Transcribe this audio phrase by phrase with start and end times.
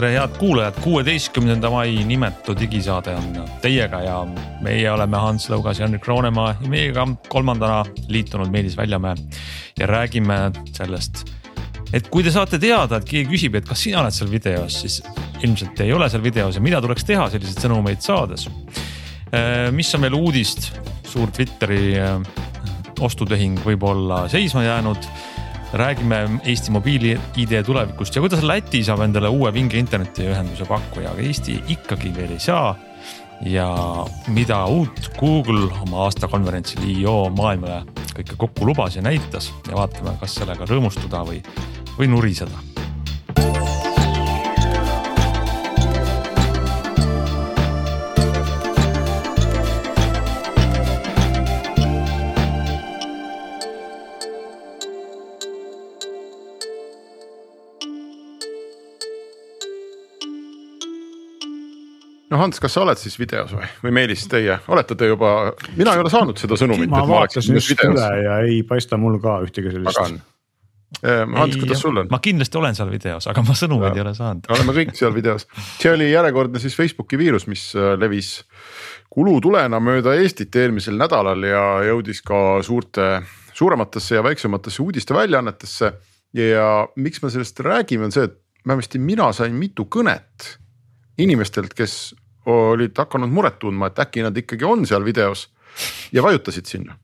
[0.00, 4.14] tere, head kuulajad, kuueteistkümnenda mai nimetu digisaade on teiega ja
[4.64, 9.14] meie oleme Hans Lõugas ja Henrik Roonemaa ja meiega kolmandana liitunud Meelis Väljamäe.
[9.78, 10.38] ja räägime
[10.72, 11.26] sellest,
[11.92, 15.02] et kui te saate teada, et keegi küsib, et kas sina oled seal videos, siis
[15.44, 18.48] ilmselt ei ole seal videos ja mida tuleks teha selliseid sõnumeid saades.
[19.36, 20.70] Äh, mis on veel uudist,
[21.12, 22.16] suur Twitteri äh,
[23.00, 25.12] ostutehing võib olla seisma jäänud
[25.72, 28.16] räägime Eesti mobiili-ID tulevikust.
[28.16, 32.76] Ja kuidas Läti saab endale uue vinge internetiühenduse pakkuja, aga Eesti ikkagi veel ei saa.
[33.40, 33.66] ja
[34.28, 37.78] mida uut Google oma aastakonverentsil IO maailmale
[38.12, 39.48] kõike kokku lubas ja näitas.
[39.68, 41.40] Ja vaatame, kas sellega rõõmustada või,
[41.96, 42.79] või nuriseda
[62.30, 65.94] no Hans, kas sa oled siis videos või, või Meelis, teie, olete te juba, mina
[65.96, 66.90] ei ole saanud seda sõnumit.
[66.92, 70.20] ma vaatasin just üle ja ei paista mul ka ühtegi sellist.
[71.06, 72.08] Ehm, Hans, kuidas sul on?
[72.10, 74.48] ma kindlasti olen seal videos, aga ma sõnumeid ei ole saanud.
[74.50, 75.46] oleme kõik seal videos,
[75.78, 78.32] see oli järjekordne siis Facebooki viirus, mis äh, levis
[79.10, 83.10] kulutulena mööda Eestit eelmisel nädalal ja jõudis ka suurte,
[83.54, 85.92] suurematesse ja väiksematesse uudisteväljaannetesse.
[86.34, 86.66] ja
[86.96, 90.58] miks me sellest räägime, on see, et vähemasti mina sain mitu kõnet
[91.22, 92.14] inimestelt, kes
[92.46, 95.48] olid hakanud muret tundma, et äkki nad ikkagi on seal videos
[96.12, 96.96] ja vajutasid sinna.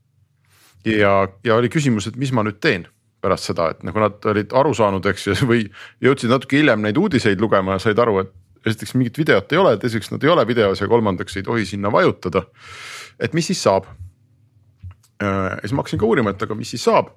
[0.85, 2.87] ja, ja oli küsimus, et mis ma nüüd teen
[3.21, 5.67] pärast seda, et nagu nad olid aru saanud, eks ju, või
[6.05, 8.33] jõudsid natuke hiljem neid uudiseid lugema ja said aru, et
[8.67, 11.93] esiteks mingit videot ei ole, teiseks nad ei ole videos ja kolmandaks ei tohi sinna
[11.93, 12.47] vajutada.
[13.21, 13.87] et mis siis saab?
[15.21, 17.15] ja siis ma hakkasin ka uurima, et aga mis siis saab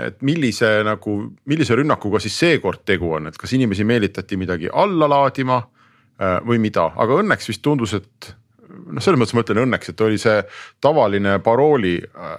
[0.00, 1.14] et millise nagu,
[1.44, 5.75] millise rünnakuga siis seekord tegu on, et kas inimesi meelitati midagi alla laadima Äh,
[6.18, 8.30] või mida, aga õnneks vist tundus, et
[8.68, 10.38] noh, selles mõttes ma ütlen õnneks, et oli see
[10.84, 12.32] tavaline parooli äh,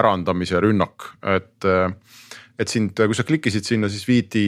[0.00, 1.56] ärandamise rünnak, et.
[1.64, 1.90] Äh,
[2.58, 4.40] et sind, kui sa klikkisid sinna, siis viidi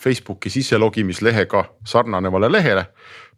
[0.00, 2.86] Facebooki sisselogimislehega sarnanevale lehele.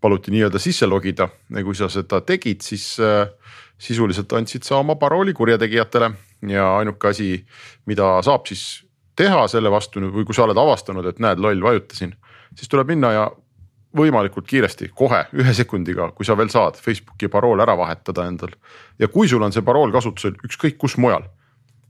[0.00, 2.84] paluti nii-öelda sisse logida ja kui sa seda tegid, siis
[3.74, 6.12] sisuliselt andsid sa oma parooli kurjategijatele
[6.48, 7.44] ja ainuke asi,
[7.90, 8.84] mida saab siis
[9.18, 12.14] teha selle vastu või kui sa oled avastanud, et näed, loll, vajutasin,
[12.54, 13.26] siis tuleb minna ja
[13.96, 18.54] võimalikult kiiresti, kohe ühe sekundiga, kui sa veel saad Facebooki parool ära vahetada endal.
[18.98, 21.24] ja kui sul on see parool kasutusel ükskõik kus mujal,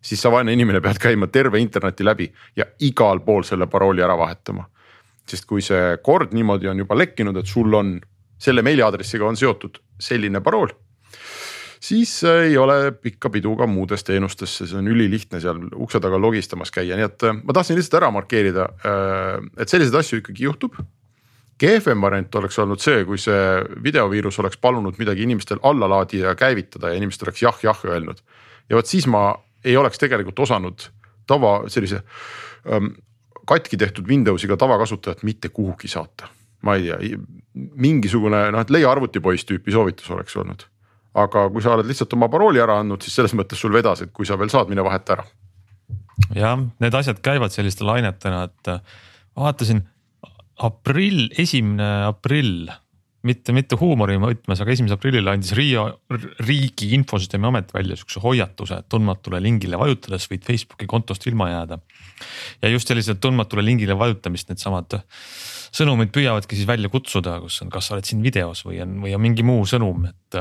[0.01, 4.17] siis sa vaene inimene pead käima terve interneti läbi ja igal pool selle parooli ära
[4.19, 4.69] vahetama.
[5.31, 8.01] sest kui see kord niimoodi on juba lekkinud, et sul on
[8.39, 10.73] selle meiliaadressiga on seotud selline parool
[11.81, 16.71] siis ei ole pikka pidu ka muudes teenustes, see on ülilihtne seal ukse taga logistamas
[16.71, 18.69] käia, nii et ma tahtsin lihtsalt ära markeerida,
[19.57, 20.77] et selliseid asju ikkagi juhtub
[21.61, 23.43] kehvem variant oleks olnud see, kui see
[23.85, 28.23] videoviirus oleks palunud midagi inimestel alla laadida ja käivitada ja inimesed oleks jah, jah öelnud.
[28.71, 29.35] ja vot siis ma
[29.65, 30.89] ei oleks tegelikult osanud
[31.29, 32.03] tava sellise
[32.67, 32.95] ähm,
[33.47, 36.29] katki tehtud Windowsiga tavakasutajat mitte kuhugi saata.
[36.63, 37.19] ma ei tea,
[37.55, 40.67] mingisugune noh, et leia arvutipoiss tüüpi soovitus oleks olnud.
[41.15, 44.13] aga kui sa oled lihtsalt oma parooli ära andnud, siis selles mõttes sul vedas, et
[44.13, 45.25] kui sa veel saad, mine vaheta ära.
[46.37, 48.75] jah, need asjad käivad selliste lainetena, et
[49.37, 49.83] vaatasin
[50.67, 52.71] aprill, esimene aprill,
[53.27, 55.87] mitte, mitte huumori mõõtmes, aga esimesel aprillil andis Riia
[56.47, 61.81] riigi infosüsteemi amet välja sihukese hoiatuse, et tundmatule lingile vajutades võid Facebooki kontost ilma jääda.
[62.63, 65.01] ja just sellisele tundmatule lingile vajutamist needsamad
[65.71, 69.15] sõnumid püüavadki siis välja kutsuda, kus on, kas sa oled siin videos või on, või
[69.17, 70.39] on mingi muu sõnum, et.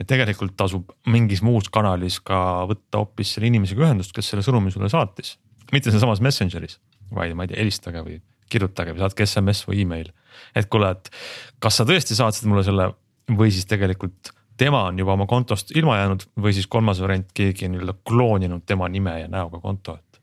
[0.00, 4.72] et tegelikult tasub mingis muus kanalis ka võtta hoopis selle inimesega ühendust, kes selle sõnumi
[4.74, 5.38] sulle saatis.
[5.72, 6.78] mitte sealsamas Messengeris,
[7.14, 8.20] vaid ma ei tea, helistage või
[8.50, 10.12] kirjutage või saatke SMS või email.
[10.54, 11.10] et kuule, et
[11.62, 12.90] kas sa tõesti saatsid mulle selle
[13.30, 17.66] või siis tegelikult tema on juba oma kontost ilma jäänud või siis kolmas variant, keegi
[17.66, 20.20] on nii-öelda klooninud tema nime ja näoga konto, et.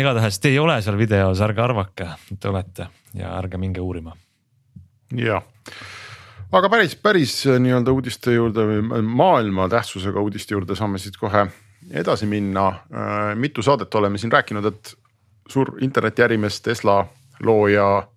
[0.00, 4.16] igatahes te ei ole seal videos, ärge arvake, et te olete ja ärge minge uurima.
[5.16, 5.44] jah,
[6.52, 11.48] aga päris, päris nii-öelda uudiste juurde või maailma tähtsusega uudiste juurde saame siit kohe
[11.90, 12.72] edasi minna.
[13.34, 14.94] Mitu saadet oleme siin rääkinud, et
[15.52, 17.02] suur internetiärimees, Tesla
[17.44, 18.08] looja.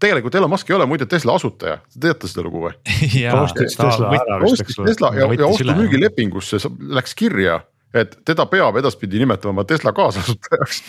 [0.00, 2.74] Tegelikult Elon Musk ei ole muide Tesla asutaja, te teate seda lugu või?
[3.32, 4.92] ta ostis Tesla ära vist, eks ole.
[4.92, 6.60] Tesla ja, ja ostu-müügilepingusse
[6.98, 7.62] läks kirja,
[7.96, 10.82] et teda peab edaspidi nimetama Tesla kaasasutajaks.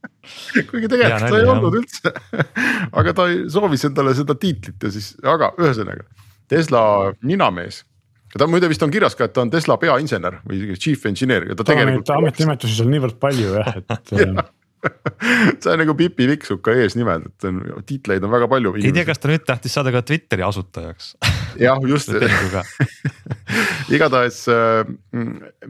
[0.70, 2.14] Kuigi tegelikult ta ei olnud üldse.
[2.98, 6.06] Aga ta soovis endale seda tiitlit ja siis, aga ühesõnaga
[6.48, 7.82] Tesla ninamees.
[8.34, 11.54] Ta muide vist on kirjas ka, et ta on Tesla peainsener või chief engineer ja
[11.54, 12.08] ta, ta tegelikult.
[12.16, 14.46] ametinimetusi on niivõrd palju jah, et ja
[15.62, 18.74] see on nagu Pipi Pikksuka eesnimed, et on tiitleid on väga palju.
[18.80, 21.14] ei tea, kas ta nüüd tahtis saada ka Twitteri asutajaks.
[21.60, 22.12] Jah, just.
[23.94, 24.84] Igatahes, äh,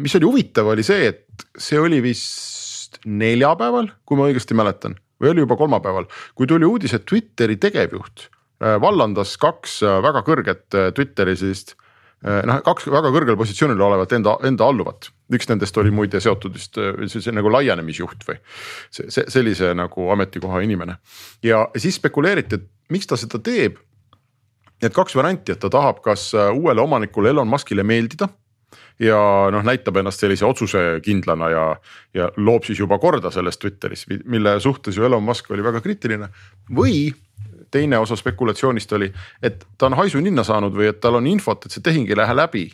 [0.00, 5.30] mis oli huvitav, oli see, et see oli vist neljapäeval, kui ma õigesti mäletan või
[5.30, 10.66] oli juba kolmapäeval, kui tuli uudis, et Twitteri tegevjuht äh, vallandas kaks äh, väga kõrget
[10.96, 11.76] Twitteri sellist
[12.24, 16.78] noh, kaks väga kõrgel positsioonil olevat enda, enda alluvat üks nendest oli muide seotud vist
[17.16, 18.38] see nagu laienemisjuht või
[18.92, 20.98] see, see sellise nagu ametikoha inimene.
[21.42, 23.80] ja siis spekuleeriti, et miks ta seda teeb.
[24.82, 28.28] Need kaks varianti, et ta tahab kas äh, uuele omanikule Elon Muskile meeldida
[29.00, 29.18] ja
[29.54, 31.62] noh, näitab ennast sellise otsusekindlana ja,
[32.14, 36.28] ja loob siis juba korda selles Twitteris, mille suhtes ju Elon Musk oli väga kriitiline.
[36.70, 37.14] või
[37.74, 39.10] teine osa spekulatsioonist oli,
[39.42, 42.18] et ta on haisu ninna saanud või et tal on infot, et see tehing ei
[42.18, 42.68] lähe läbi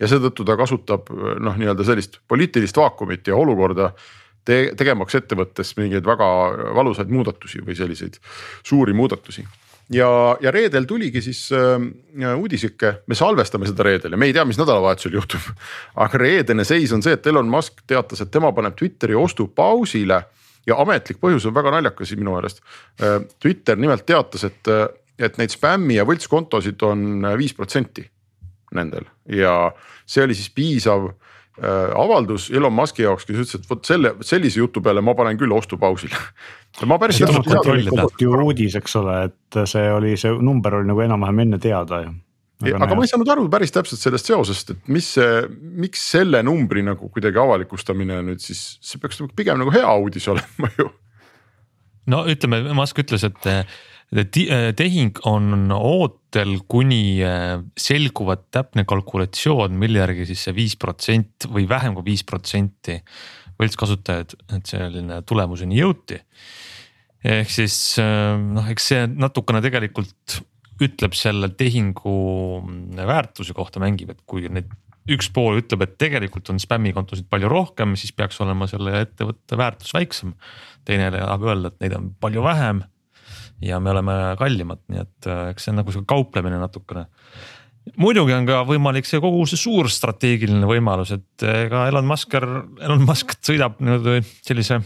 [0.00, 3.92] ja seetõttu ta kasutab noh, nii-öelda sellist poliitilist vaakumit ja olukorda
[4.44, 6.30] te tegemaks ettevõttes mingeid väga
[6.76, 8.18] valusaid muudatusi või selliseid
[8.66, 9.46] suuri muudatusi
[9.92, 10.08] ja,
[10.40, 14.58] ja reedel tuligi siis äh, uudisike, me salvestame seda reedel ja me ei tea, mis
[14.60, 15.50] nädalavahetusel juhtub.
[16.06, 20.22] aga reedene seis on see, et Elon Musk teatas, et tema paneb Twitteri ostu pausile
[20.68, 22.62] ja ametlik põhjus on väga naljakas minu meelest
[23.00, 23.20] äh,.
[23.42, 24.72] Twitter nimelt teatas, et,
[25.18, 28.06] et neid spämmi ja võltskontosid on viis protsenti
[28.74, 29.70] nendel ja
[30.06, 34.60] see oli siis piisav äh, avaldus Elon Musk'i jaoks, kes ütles, et vot selle, sellise
[34.60, 36.18] jutu peale ma panen küll ostupausile
[36.90, 38.20] ma päris täpselt ei saanud.
[38.20, 42.14] ju uudis, eks ole, et see oli, see number oli nagu enam-vähem enne teada ju.
[42.72, 45.44] Aga, aga ma ei saanud aru päris täpselt sellest seosest, et mis see,
[45.84, 50.28] miks selle numbri nagu kuidagi avalikustamine nüüd siis, see peaks nagu pigem nagu hea uudis
[50.32, 50.88] olema ju.
[52.12, 53.50] no ütleme, Musk ütles, et
[54.76, 61.66] tehing on ootel, kuni äh, selguvad täpne kalkulatsioon, mille järgi siis see viis protsenti või
[61.68, 63.00] vähem kui viis protsenti
[63.60, 66.20] võltskasutajad, et selline tulemuseni jõuti.
[67.24, 70.42] ehk siis äh, noh, eks see natukene tegelikult
[70.82, 72.14] ütleb selle tehingu
[72.96, 74.72] väärtuse kohta mängib, et kui need
[75.10, 79.92] üks pool ütleb, et tegelikult on spämmikontosid palju rohkem, siis peaks olema selle ettevõtte väärtus
[79.94, 80.32] väiksem.
[80.84, 82.82] teine tahab öelda, et neid on palju vähem
[83.64, 87.06] ja me oleme kallimad, nii et äh, eks see on nagu sihuke kauplemine natukene.
[88.00, 92.34] muidugi on ka võimalik see kogu see suur strateegiline võimalus, et äh, ega Elon Musk,
[92.34, 94.80] Elon Musk sõidab nii-öelda sellise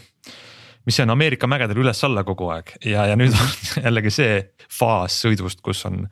[0.88, 3.50] mis on Ameerika mägedel üles-alla kogu aeg ja, ja nüüd on
[3.87, 4.38] jällegi see
[4.73, 6.06] faas sõidust, kus on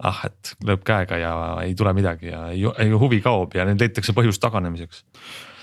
[0.00, 1.34] ah, et lööb käega ja
[1.64, 5.04] ei tule midagi ja ei, ei huvi kaob ja nüüd leitakse põhjust taganemiseks.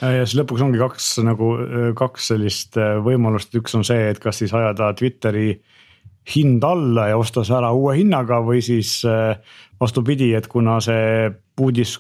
[0.02, 1.54] ja siis lõpuks ongi kaks nagu
[2.00, 5.56] kaks sellist äh, võimalust, üks on see, et kas siis ajada Twitteri
[6.36, 9.36] hind alla ja osta see ära uue hinnaga või siis äh,
[9.82, 11.98] vastupidi, et kuna see uudis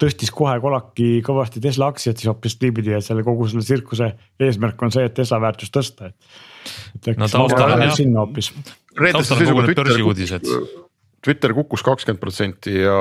[0.00, 4.10] tõstis kohe kolaki kõvasti Tesla aktsiat, siis hoopis niipidi, et selle kogu selle tsirkuse
[4.46, 7.12] eesmärk on see, et Tesla väärtust tõsta, et.
[7.16, 7.94] no taustal on jah.
[7.96, 8.52] sinna hoopis.
[8.96, 10.50] taustal on kogu need börsiuudised.
[11.26, 12.98] Twitter kukkus kakskümmend protsenti ja,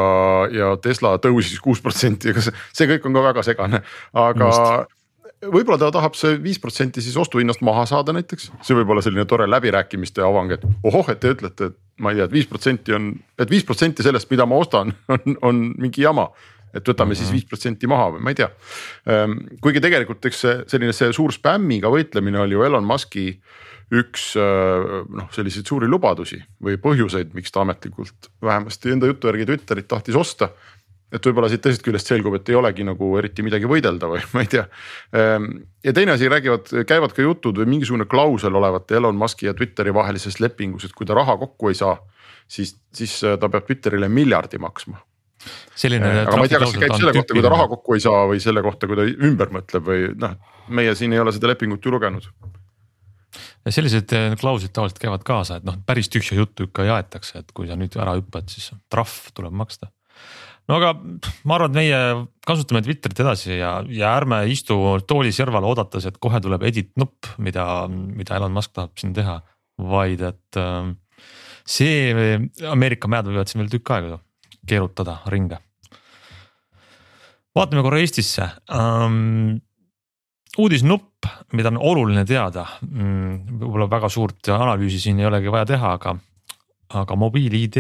[0.50, 3.84] ja Tesla tõusis kuus protsenti, ega see, see kõik on ka väga segane,
[4.18, 4.94] aga Just
[5.52, 9.26] võib-olla ta tahab see viis protsenti siis ostuhinnast maha saada näiteks, see võib olla selline
[9.30, 12.50] tore läbirääkimiste avang, et ohoh, et te ütlete, et ma ei tea et, et viis
[12.50, 16.30] protsenti on, et viis protsenti sellest, mida ma ostan, on, on mingi jama
[16.76, 17.18] et võtame mm -hmm.
[17.18, 17.36] siis mhm.
[17.40, 18.50] viis protsenti maha või ma ei tea.
[19.08, 23.30] Ehm, kuigi tegelikult eks see selline see suur spämmiga võitlemine oli ju Elon Musk'i
[23.94, 29.88] üks noh, selliseid suuri lubadusi või põhjuseid, miks ta ametlikult vähemasti enda jutu järgi Twitterit
[29.88, 30.50] tahtis osta
[31.14, 34.44] et võib-olla siit teisest küljest selgub, et ei olegi nagu eriti midagi võidelda või ma
[34.44, 34.66] ei tea.
[35.16, 35.50] Ehm,
[35.86, 39.94] ja teine asi, räägivad, käivad ka jutud või mingisugune klausel olevat Elon Musk'i ja Twitteri
[39.96, 41.98] vahelises lepingus, et kui ta raha kokku ei saa,
[42.48, 45.00] siis, siis äh, ta peab Twitterile miljardi maksma.
[45.76, 46.12] Selline.
[46.12, 48.04] Ehm, aga ma ei tea, kas see käib selle kohta, kui ta raha kokku ei
[48.04, 50.38] saa või selle kohta, kui ta ümber mõtleb või noh,
[50.76, 52.30] meie siin ei ole seda lepingut ju lugenud
[53.74, 57.54] sellised äh, klauslid tavaliselt käivad kaasa, et noh, päris tühja juttu ikka ei aetakse, et
[57.56, 59.90] kui sa nüüd ära hüppad, siis trahv tuleb maksta
[60.70, 60.92] no aga
[61.46, 62.00] ma arvan, et meie
[62.48, 67.30] kasutame Twitterit edasi ja, ja ärme istu tooli serval oodates, et kohe tuleb edit nupp,
[67.42, 69.42] mida, mida Elon Musk tahab siin teha.
[69.76, 70.94] vaid et äh,
[71.68, 72.38] see
[72.70, 74.22] Ameerika mäed võivad siin veel tükk aega
[74.68, 75.60] keerutada ringe.
[77.56, 79.58] vaatame korra Eestisse ähm,
[80.58, 85.94] uudisnupp, mida on oluline teada, mm, võib-olla väga suurt analüüsi siin ei olegi vaja teha,
[86.00, 86.18] aga
[86.96, 87.78] aga mobiil-ID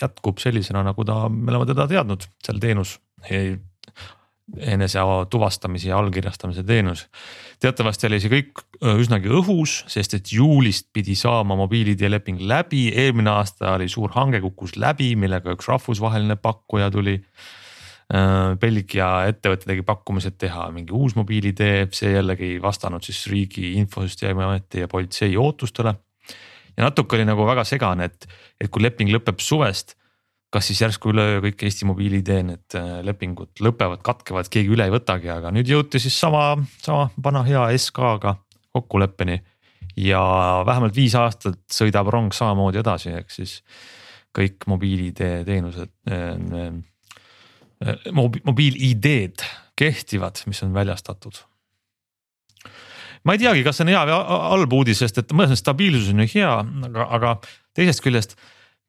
[0.00, 2.98] jätkub sellisena, nagu ta, me oleme teda teadnud, seal teenus.
[4.60, 7.06] Enese tuvastamise ja allkirjastamise teenus.
[7.60, 8.62] teatavasti oli see kõik
[9.00, 14.42] üsnagi õhus, sest et juulist pidi saama mobiil-ID leping läbi, eelmine aasta oli suur hange,
[14.44, 17.20] kukkus läbi, millega üks rahvusvaheline pakkuja tuli.
[18.60, 24.44] Belgia ettevõte tegi pakkumised teha mingi uus mobiil-ID, see jällegi ei vastanud siis riigi infosüsteemi
[24.44, 25.94] ameti ja politsei ootustele.
[26.76, 28.28] ja natuke oli nagu väga segane, et,
[28.60, 29.96] et kui leping lõpeb suvest
[30.54, 34.94] kas siis järsku üleöö kõik Eesti mobiil-ID need äh, lepingud lõpevad, katkevad, keegi üle ei
[34.94, 38.36] võtagi, aga nüüd jõuti siis sama, sama vana hea SK-ga
[38.74, 39.40] kokkuleppeni.
[39.96, 40.20] ja
[40.66, 43.60] vähemalt viis aastat sõidab rong samamoodi edasi, ehk siis
[44.34, 46.30] kõik mobiil-ID teenused äh,
[46.62, 51.42] äh, mobi,, mobiil-ID-d kehtivad, mis on väljastatud
[53.24, 54.18] ma ei teagi, kas see on hea või
[54.54, 56.58] halb uudis, sest et mõnes mõttes stabiilsus on ju hea,
[56.90, 57.38] aga, aga
[57.74, 58.36] teisest küljest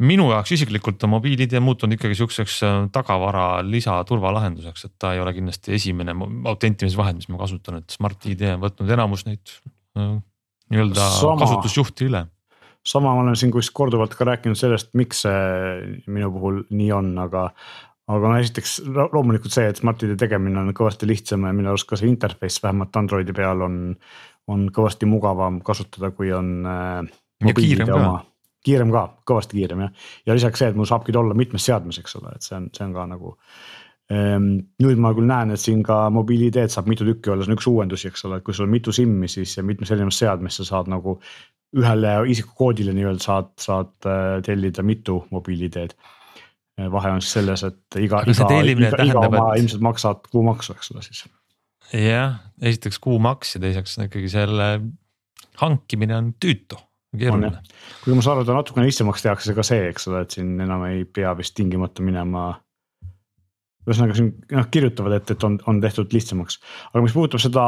[0.04, 5.34] minu jaoks isiklikult on mobiil-ID muutunud ikkagi sihukeseks äh, tagavara lisaturvalahenduseks, et ta ei ole
[5.38, 6.16] kindlasti esimene
[6.52, 9.56] autentimisvahend, mis ma kasutan, et Smart-ID on võtnud enamus neid
[10.00, 10.18] äh,
[10.74, 11.10] nii-öelda
[11.40, 12.26] kasutusjuhti üle.
[12.86, 17.16] sama ma olen siin kuskil korduvalt ka rääkinud sellest, miks see minu puhul nii on,
[17.24, 17.48] aga
[18.12, 21.98] aga no esiteks loomulikult see, et Smart-ID tegemine on kõvasti lihtsam ja minu arust ka
[21.98, 23.82] see interface vähemalt Androidi peal on,
[24.52, 27.14] on kõvasti mugavam kasutada, kui on äh,.
[27.48, 28.16] ja kiirem ka
[28.66, 32.00] kiirem ka, kõvasti kiirem jah, ja lisaks see, et mul saabki ta olla mitmes seadmes,
[32.02, 33.34] eks ole, et see on, see on ka nagu
[34.14, 34.50] ehm,.
[34.84, 37.70] nüüd ma küll näen, et siin ka mobiil-ID-d saab mitu tükki olla, see on üks
[37.72, 40.92] uuendusi, eks ole, et kui sul on mitu SIM-i, siis mitmes erinevas seadmes sa saad
[40.92, 41.20] nagu.
[41.76, 45.98] ühele isikukoodile nii-öelda saad, saad äh, tellida mitu mobiil-ID-d.
[46.80, 49.64] Äh, vahe on siis selles, et iga, iga, iga, iga oma et...
[49.64, 51.26] ilmselt maksad kuumaksu, eks ole siis.
[51.92, 54.70] jah, esiteks kuumaks ja teiseks ikkagi selle
[55.60, 56.80] hankimine on tüütu
[57.20, 57.62] keeruline.
[58.04, 60.86] kuigi ma saan aru, ta natukene lihtsamaks tehakse ka see, eks ole, et siin enam
[60.90, 62.48] ei pea vist tingimata minema.
[63.86, 66.60] ühesõnaga siin noh kirjutavad, et, et on, on tehtud lihtsamaks,
[66.92, 67.66] aga mis puudutab seda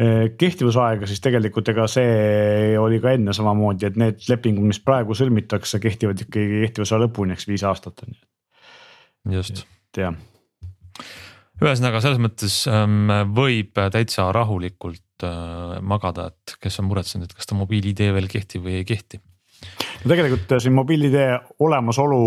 [0.00, 5.16] eh, kehtivusaega, siis tegelikult ega see oli ka enne samamoodi, et need lepingud, mis praegu
[5.18, 8.22] sõlmitakse, kehtivad ikkagi kehtivuse lõpuni, eks viis aastat on ju.
[9.36, 9.66] just.
[9.92, 10.16] et jah
[11.60, 17.50] ühesõnaga selles mõttes ähm, võib täitsa rahulikult äh, magada, et kes on muretsenud, et kas
[17.50, 19.20] ta mobiil-ID veel kehtib või ei kehti.
[19.20, 21.20] no tegelikult äh, siin mobiil-ID
[21.60, 22.22] olemasolu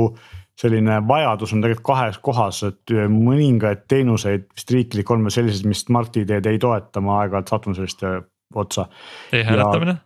[0.59, 5.69] selline vajadus on tegelikult kahes kohas, et äh, mõningaid teenuseid vist riiklik on veel selliseid,
[5.69, 8.17] mis Smart-ID-d ei toeta, ma aeg-ajalt satun selliste
[8.53, 8.89] otsa.
[9.33, 9.99] e-hääletamine?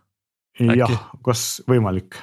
[0.58, 0.90] jah,
[1.22, 2.16] kas võimalik,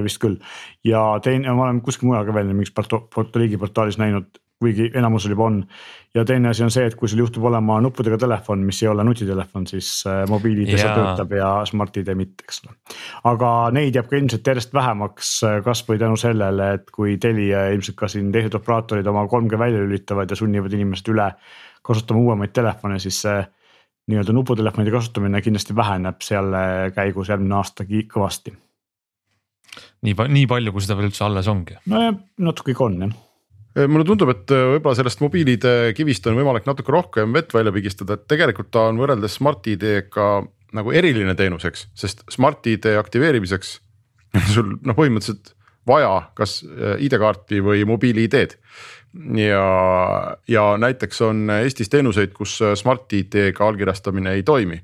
[0.00, 0.38] vist küll
[0.86, 3.02] ja teine, ma olen kuskil mujal ka veel mingis porto
[3.36, 5.58] riigiportaalis näinud, kuigi enamusel juba on.
[6.14, 9.04] ja teine asi on see, et kui sul juhtub olema nuppudega telefon, mis ei ole
[9.04, 12.76] nutitelefon, siis äh, mobiil-ID seal töötab ja Smart-ID mitte, eks ole.
[13.32, 17.76] aga neid jääb ka ilmselt järjest vähemaks, äh, kasvõi tänu sellele, et kui Telia ja
[17.76, 21.32] ilmselt ka siin teised operaatorid oma 5G välja lülitavad ja sunnivad inimest üle
[21.82, 23.40] kasutama uuemaid telefone, siis see
[24.10, 26.62] nii-öelda nuputelefonide kasutamine kindlasti väheneb selle
[26.94, 28.54] käigus järgmine aasta kõvasti.
[30.02, 31.78] nii, nii palju, kui seda veel üldse alles ongi.
[31.86, 33.20] nojah, natuke ikka on jah
[33.88, 38.18] mulle tundub, et äh, võib-olla sellest mobiil-ID kivist on võimalik natuke rohkem vett välja pigistada,
[38.18, 40.28] et tegelikult ta on võrreldes Smart-ID-ga
[40.76, 43.74] nagu eriline teenus, eks, sest Smart-ID aktiveerimiseks
[44.54, 45.54] sul noh, põhimõtteliselt
[45.88, 48.58] vaja kas äh, ID-kaarti või mobiil-ID-d.
[49.40, 49.64] ja,
[50.48, 54.80] ja näiteks on Eestis teenuseid, kus Smart-ID-ga allkirjastamine ei toimi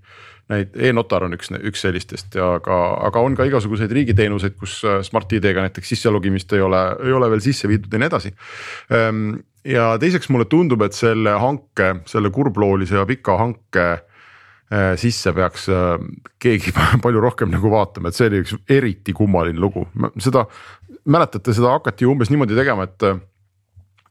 [0.49, 5.03] Neid e-notar on üks, üks sellistest ja aga, aga on ka igasuguseid riigiteenuseid, kus äh,
[5.05, 8.33] Smart-ID-ga näiteks sisse logimist ei ole, ei ole veel sisse viidud ja nii edasi.
[8.97, 9.27] Ehm,
[9.69, 15.69] ja teiseks mulle tundub, et selle hanke, selle kurbloolise ja pika hanke äh, sisse peaks
[15.69, 16.01] äh,
[16.41, 16.73] keegi
[17.05, 19.85] palju rohkem nagu vaatama, et see oli üks eriti kummaline lugu,
[20.17, 20.47] seda
[21.05, 23.11] mäletate, seda hakati umbes niimoodi tegema, et.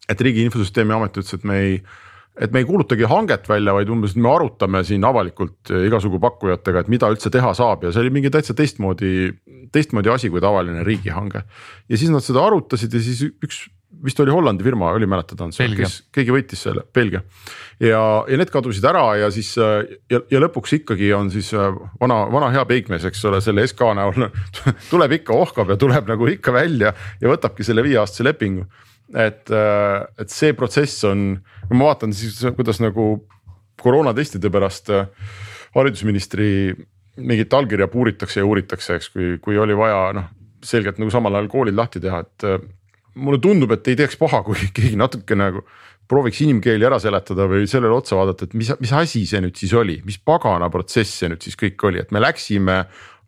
[0.08, 1.80] et Riigi Infosüsteemi Amet ütles, et me ei
[2.42, 6.84] et me ei kuulutagi hanget välja, vaid umbes me arutame siin avalikult eh, igasugu pakkujatega,
[6.84, 9.32] et mida üldse teha saab ja see oli mingi täitsa teistmoodi,
[9.74, 11.44] teistmoodi asi kui tavaline riigihange.
[11.90, 13.66] ja siis nad seda arutasid ja siis üks
[14.04, 17.22] vist oli Hollandi firma, oli mäletad, Ants, kes keegi võitis selle, Belgia.
[17.80, 22.20] ja, ja need kadusid ära ja siis ja, ja lõpuks ikkagi on siis äh, vana,
[22.34, 24.28] vana hea peigmees, eks ole, selle SK näol
[24.92, 28.68] tuleb ikka, ohkab ja tuleb nagu ikka välja ja võtabki selle viieaastase lepingu
[29.16, 31.38] et, äh, et see protsess on,
[31.68, 33.10] kui ma vaatan siis, kuidas nagu
[33.82, 35.08] koroonatestide pärast äh,
[35.78, 36.50] haridusministri
[37.18, 40.32] mingit allkirja puuritakse ja uuritakse, eks, kui, kui oli vaja noh,
[40.66, 42.58] selgelt nagu samal ajal koolid lahti teha, et äh,
[43.18, 45.64] mulle tundub, et ei teeks paha, kui keegi natuke nagu
[46.08, 49.74] prooviks inimkeeli ära seletada või sellele otsa vaadata, et mis, mis asi see nüüd siis
[49.76, 52.84] oli, mis pagana protsess see nüüd siis kõik oli, et me läksime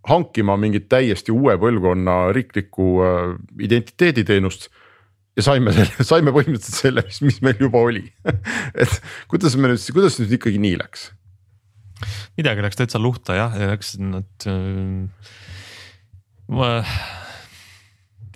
[0.07, 2.85] hankima mingit täiesti uue põlvkonna riiklikku
[3.67, 4.69] identiteediteenust
[5.39, 8.05] ja saime selle, saime põhimõtteliselt selle, mis, mis meil juba oli
[8.83, 8.99] et
[9.31, 11.09] kuidas me nüüd, kuidas nüüd ikkagi nii läks?
[12.39, 15.07] midagi läks täitsa luhta jah, ja läks nad äh,.
[16.59, 16.69] ma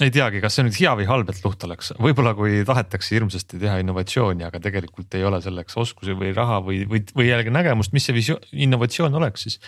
[0.01, 3.59] ei teagi, kas see nüüd hea või halb, et luhta läks, võib-olla kui tahetakse hirmsasti
[3.61, 7.93] teha innovatsiooni, aga tegelikult ei ole selleks oskusi või raha või, või, või jällegi nägemust,
[7.95, 9.59] mis see visioon, innovatsioon oleks, siis.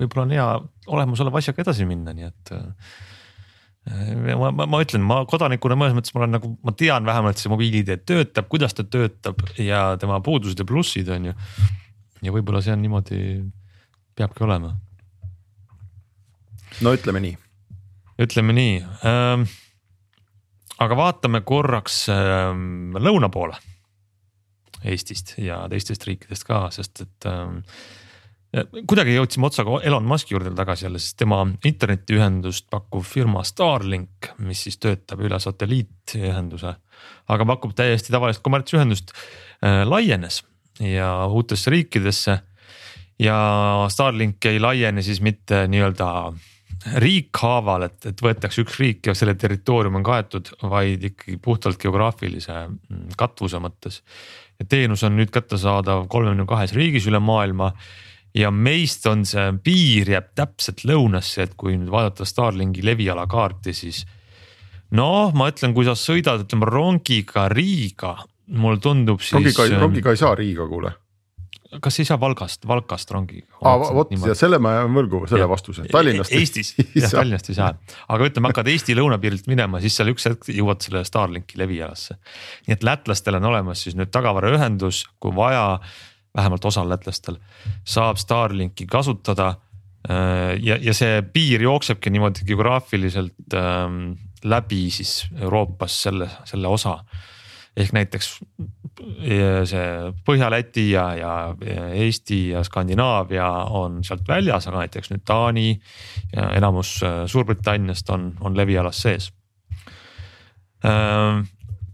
[0.00, 0.48] võib-olla on hea
[0.98, 2.92] olemasoleva asjaga edasi minna, nii et äh,
[3.88, 7.52] ma, ma, ma ütlen, ma kodanikuna mõnes mõttes ma olen nagu, ma tean vähemalt see
[7.52, 11.34] mobiil-ID töötab, kuidas ta töötab ja tema puudused ja plussid on ju.
[12.20, 13.22] ja võib-olla see on niimoodi,
[14.18, 14.74] peabki olema.
[16.84, 17.38] no ütleme nii.
[18.20, 18.76] ütleme nii
[19.08, 19.48] ähm,
[20.80, 23.58] aga vaatame korraks ähm, lõuna poole
[24.80, 27.58] Eestist ja teistest riikidest ka, sest et ähm,
[28.50, 34.64] kuidagi jõudsime otsaga Elon Musk'i juurde tagasi jälle, sest tema internetiühendust pakkuv firma Starlink, mis
[34.66, 36.74] siis töötab üle satelliitühenduse,
[37.30, 40.42] aga pakub täiesti tavalist kommertsühendust äh,, laienes
[40.80, 42.40] ja uutesse riikidesse.
[43.18, 43.36] ja
[43.88, 46.32] Starlink ei laiene siis mitte nii-öelda
[46.96, 52.54] riikhaaval, et, et võetakse üks riik ja selle territoorium on kaetud, vaid ikkagi puhtalt geograafilise
[52.66, 54.02] mm, katvuse mõttes.
[54.58, 57.74] ja teenus on nüüd kättesaadav kolmekümne kahes riigis üle maailma
[58.34, 63.74] ja meist on see piir jääb täpselt lõunasse, et kui nüüd vaadata Starlinki leviala kaarti,
[63.74, 64.04] siis.
[64.96, 68.16] noh, ma ütlen, kui sa sõidad, ütleme rongiga Riiga,
[68.56, 69.38] mulle tundub siis.
[69.38, 70.94] rongiga, rongiga ei saa Riiga, kuule
[71.78, 73.46] kas ei saa Valgast, Valkast rongiga?
[73.94, 75.48] vot ja selle ma jään võlgu, selle ja.
[75.50, 76.32] vastuse, Tallinnast.
[76.34, 77.70] Eestis, jah Tallinnast ei saa,
[78.10, 82.18] aga ütleme, hakkad Eesti lõunapiirilt minema, siis seal üks hetk jõuad selle Starlinki levialasse.
[82.66, 85.78] nii et lätlastel on olemas siis nüüd tagavaraühendus, kui vaja,
[86.36, 87.40] vähemalt osal lätlastel
[87.84, 89.54] saab Starlinki kasutada.
[90.10, 96.98] Äh, ja, ja see piir jooksebki niimoodi geograafiliselt ähm, läbi siis Euroopas selle, selle osa
[97.78, 98.30] ehk näiteks
[99.70, 99.84] see
[100.26, 101.32] Põhja-Läti ja, ja
[101.94, 103.46] Eesti ja Skandinaavia
[103.76, 105.68] on sealt väljas, aga näiteks nüüd Taani
[106.34, 109.30] ja enamus äh, Suurbritanniast on, on levialas sees.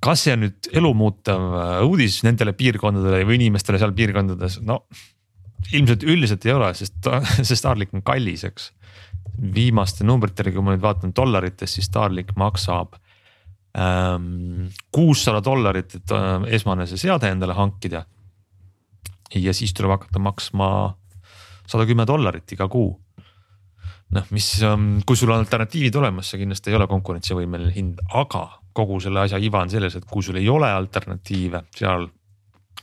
[0.07, 4.85] Kas see on nüüd elumuutev äh, uudis nendele piirkondadele või inimestele seal piirkondades, no
[5.75, 7.09] ilmselt üldiselt ei ole, sest
[7.49, 8.71] see Starlink on kallis, eks.
[9.57, 12.95] viimaste numbritele, kui ma nüüd vaatan dollarites, siis Starlink maksab
[13.77, 18.07] Ähm, kuussada dollarit, et äh, esmane see seade endale hankida.
[19.35, 20.69] ja siis tuleb hakata maksma
[21.67, 22.95] sada kümme dollarit iga kuu.
[24.17, 28.47] noh, mis, ähm, kui sul on alternatiivid olemas, see kindlasti ei ole konkurentsivõimeline hind, aga
[28.77, 32.09] kogu selle asja iva on selles, et kui sul ei ole alternatiive seal,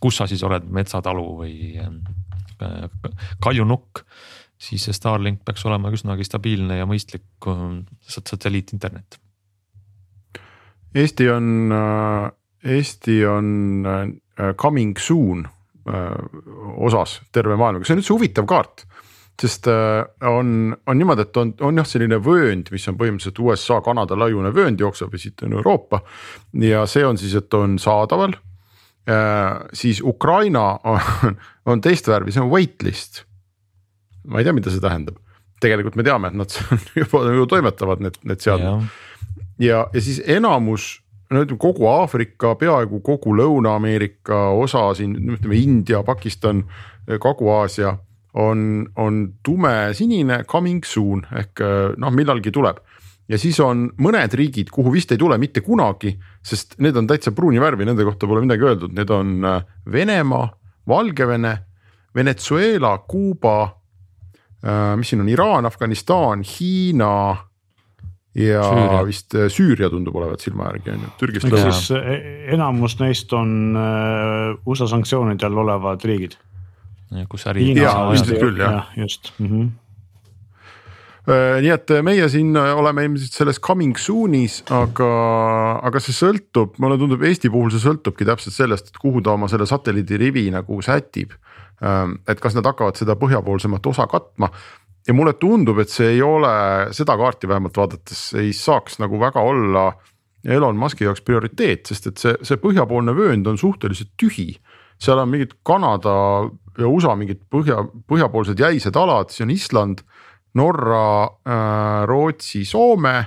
[0.01, 1.99] kus sa siis oled, metsatalu või ähm,
[3.43, 4.03] kaljunukk
[4.63, 7.47] siis see Starlink peaks olema üsnagi stabiilne ja mõistlik
[8.07, 9.19] satelliitinternet.
[10.93, 12.31] Eesti on, äh,
[12.75, 13.47] Eesti on
[13.89, 15.47] äh, coming soon
[15.89, 16.11] äh,
[16.77, 18.85] osas terve maailmaga, see on üldse huvitav kaart
[19.41, 24.17] sest on, on niimoodi, et on, on jah, selline vöönd, mis on põhimõtteliselt USA, Kanada
[24.19, 26.03] laiune vöönd jookseb ja siit on Euroopa.
[26.61, 28.35] ja see on siis, et on saadaval.
[29.73, 33.23] siis Ukraina on, on teist värvi, see on waitlist.
[34.27, 35.17] ma ei tea, mida see tähendab,
[35.59, 36.59] tegelikult me teame, et nad
[37.01, 38.87] juba ju toimetavad need, need seadmed
[39.59, 46.03] ja, ja siis enamus no ütleme kogu Aafrika, peaaegu kogu Lõuna-Ameerika osa siin, ütleme India,
[46.03, 46.63] Pakistan,
[47.07, 47.95] Kagu-Aasia
[48.33, 51.61] on, on tumesinine coming soon ehk
[51.97, 52.79] noh, millalgi tuleb.
[53.29, 57.31] ja siis on mõned riigid, kuhu vist ei tule mitte kunagi, sest need on täitsa
[57.31, 60.49] pruuni värvi, nende kohta pole midagi öeldud, need on äh, Venemaa,
[60.87, 61.57] Valgevene,
[62.15, 63.57] Venezuela, Kuuba.
[64.63, 67.13] Äh, mis siin on, Iraan, Afganistan, Hiina
[68.35, 69.01] ja Süüria.
[69.05, 71.83] vist äh, Süüria tundub olevat silma järgi on ju, Türgist lõunas.
[71.83, 76.37] siis äh, enamus neist on äh, USA sanktsioonide all olevad riigid.
[77.29, 77.71] Kus äri.
[77.77, 79.05] jaa, ilmselt küll jah ja,.
[79.05, 79.47] just mm.
[79.47, 79.71] -hmm
[81.23, 85.07] nii et meie siin oleme ilmselt selles coming soon'is, aga,
[85.87, 89.47] aga see sõltub, mulle tundub Eesti puhul see sõltubki täpselt sellest, et kuhu ta oma
[89.47, 91.31] selle satelliidirivi nagu sätib.
[91.79, 94.51] Ähm, et kas nad hakkavad seda põhjapoolsemat osa katma
[95.07, 96.51] ja mulle tundub, et see ei ole
[96.95, 99.89] seda kaarti vähemalt vaadates ei saaks nagu väga olla
[100.43, 104.57] Elon Musk'i jaoks prioriteet, sest et see, see põhjapoolne vöönd on suhteliselt tühi.
[104.99, 106.13] seal on mingid Kanada
[106.77, 110.03] ja USA mingid põhja, põhjapoolsed jäised alad, siis on Island,
[110.53, 113.25] Norra äh,, Rootsi, Soome.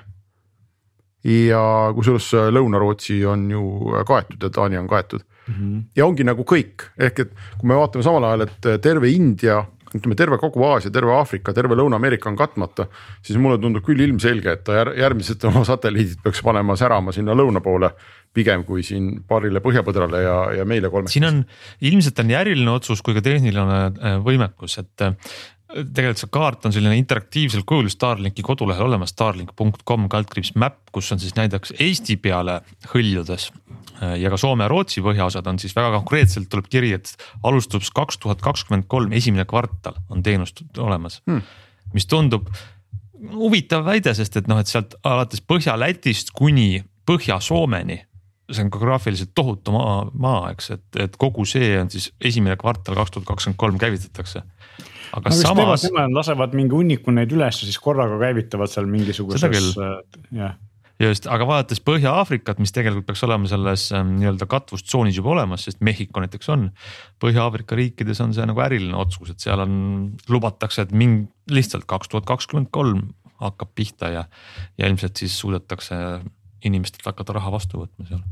[1.26, 1.60] ja
[1.94, 3.62] kusjuures Lõuna-Rootsi on ju
[4.06, 5.54] kaetud ja Taani on kaetud mm.
[5.54, 5.80] -hmm.
[5.96, 10.16] ja ongi nagu kõik, ehk et kui me vaatame samal ajal, et terve India ütleme
[10.18, 12.86] terve kogu Aasia, terve Aafrika, terve Lõuna-Ameerika on katmata.
[13.22, 17.62] siis mulle tundub küll ilmselge, et ta järgmised oma satelliidid peaks panema särama sinna lõuna
[17.62, 17.90] poole.
[18.36, 21.14] pigem kui siin paarile põhjapõdrale ja, ja meile kolmekesi.
[21.14, 21.38] siin on
[21.80, 25.14] ilmselt on nii äriline otsus kui ka tehniline äh, võimekus, et äh,
[25.66, 31.20] tegelikult see kaart on selline interaktiivsel kujul Starlinki kodulehel olemas, starlink.com kaldkriips map, kus on
[31.22, 32.60] siis näiteks Eesti peale
[32.92, 33.50] hõljudes.
[34.20, 37.12] Ja ka Soome ja Rootsi põhjaosad on siis väga konkreetselt tuleb kiri, et
[37.46, 41.22] alustab kaks tuhat kakskümmend kolm, esimene kvartal on teenust olemas.
[41.26, 41.42] Hmm..
[41.94, 42.50] mis tundub
[43.32, 48.02] huvitav väide, sest et noh, et sealt alates Põhja-Lätist kuni Põhja-Soomeni
[48.52, 52.94] see on geograafiliselt tohutu maa, maa, eks, et, et kogu see on siis esimene kvartal
[52.98, 54.42] kaks tuhat kakskümmend kolm käivitatakse.
[55.16, 55.88] Aga no, samas.
[56.14, 59.74] lasevad mingi hunniku neid üles ja siis korraga käivitavad seal mingisuguses,
[60.34, 60.56] jah
[61.02, 65.82] just, aga vaadates Põhja-Aafrikat, mis tegelikult peaks olema selles ähm, nii-öelda katvustsoonis juba olemas, sest
[65.84, 66.70] Mehhiko näiteks on.
[67.22, 69.76] Põhja-Aafrika riikides on see nagu äriline otsus, et seal on,
[70.32, 73.10] lubatakse, et mingi lihtsalt kaks tuhat kakskümmend kolm
[73.42, 74.24] hakkab pihta ja,
[74.80, 75.96] ja ilmselt siis suudetakse
[76.64, 78.24] inimestelt hakata raha vastu võtma seal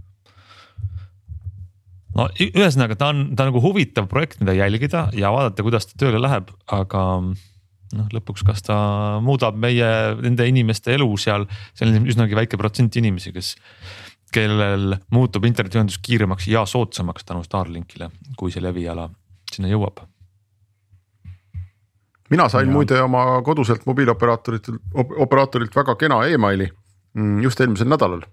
[2.14, 5.98] no ühesõnaga, ta on, ta on nagu huvitav projekt, mida jälgida ja vaadata, kuidas ta
[6.04, 7.02] tööle läheb, aga
[7.94, 8.76] noh, lõpuks, kas ta
[9.24, 9.88] muudab meie,
[10.22, 11.46] nende inimeste elu seal,
[11.76, 13.54] seal on üsnagi väike protsent inimesi, kes,
[14.34, 19.08] kellel muutub internetiühendus kiiremaks ja soodsamaks tänu Starlinkile, kui see leviala
[19.52, 20.02] sinna jõuab.
[22.30, 22.72] mina sain ja.
[22.72, 26.70] muide oma koduselt mobiilioperaatorilt, operaatorilt väga kena emaili
[27.14, 28.24] mm, just eelmisel nädalal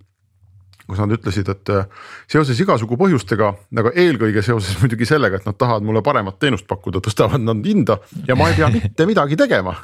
[0.87, 1.85] kus nad ütlesid, et äh,
[2.31, 7.03] seoses igasugu põhjustega, aga eelkõige seoses muidugi sellega, et nad tahavad mulle paremat teenust pakkuda,
[7.05, 9.75] tõstavad nad hinda ja ma ei pea mitte midagi tegema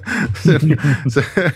[0.44, 0.76] see,
[1.10, 1.48] see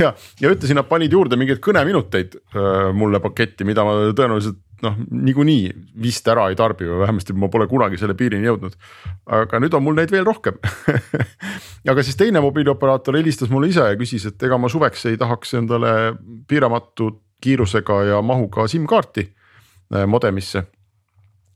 [0.00, 4.96] ja, ja ütlesin, nad panid juurde mingeid kõneminuteid äh, mulle paketti, mida ma tõenäoliselt noh,
[5.10, 8.76] niikuinii vist ära ei tarbi või vähemasti ma pole kunagi selle piirini jõudnud.
[9.38, 10.58] aga nüüd on mul neid veel rohkem
[11.90, 15.54] aga siis teine mobiilioperaator helistas mulle ise ja küsis, et ega ma suveks ei tahaks
[15.60, 15.94] endale
[16.48, 20.64] piiramatut kiirusega ja mahuga SIM-kaarti äh, modemisse.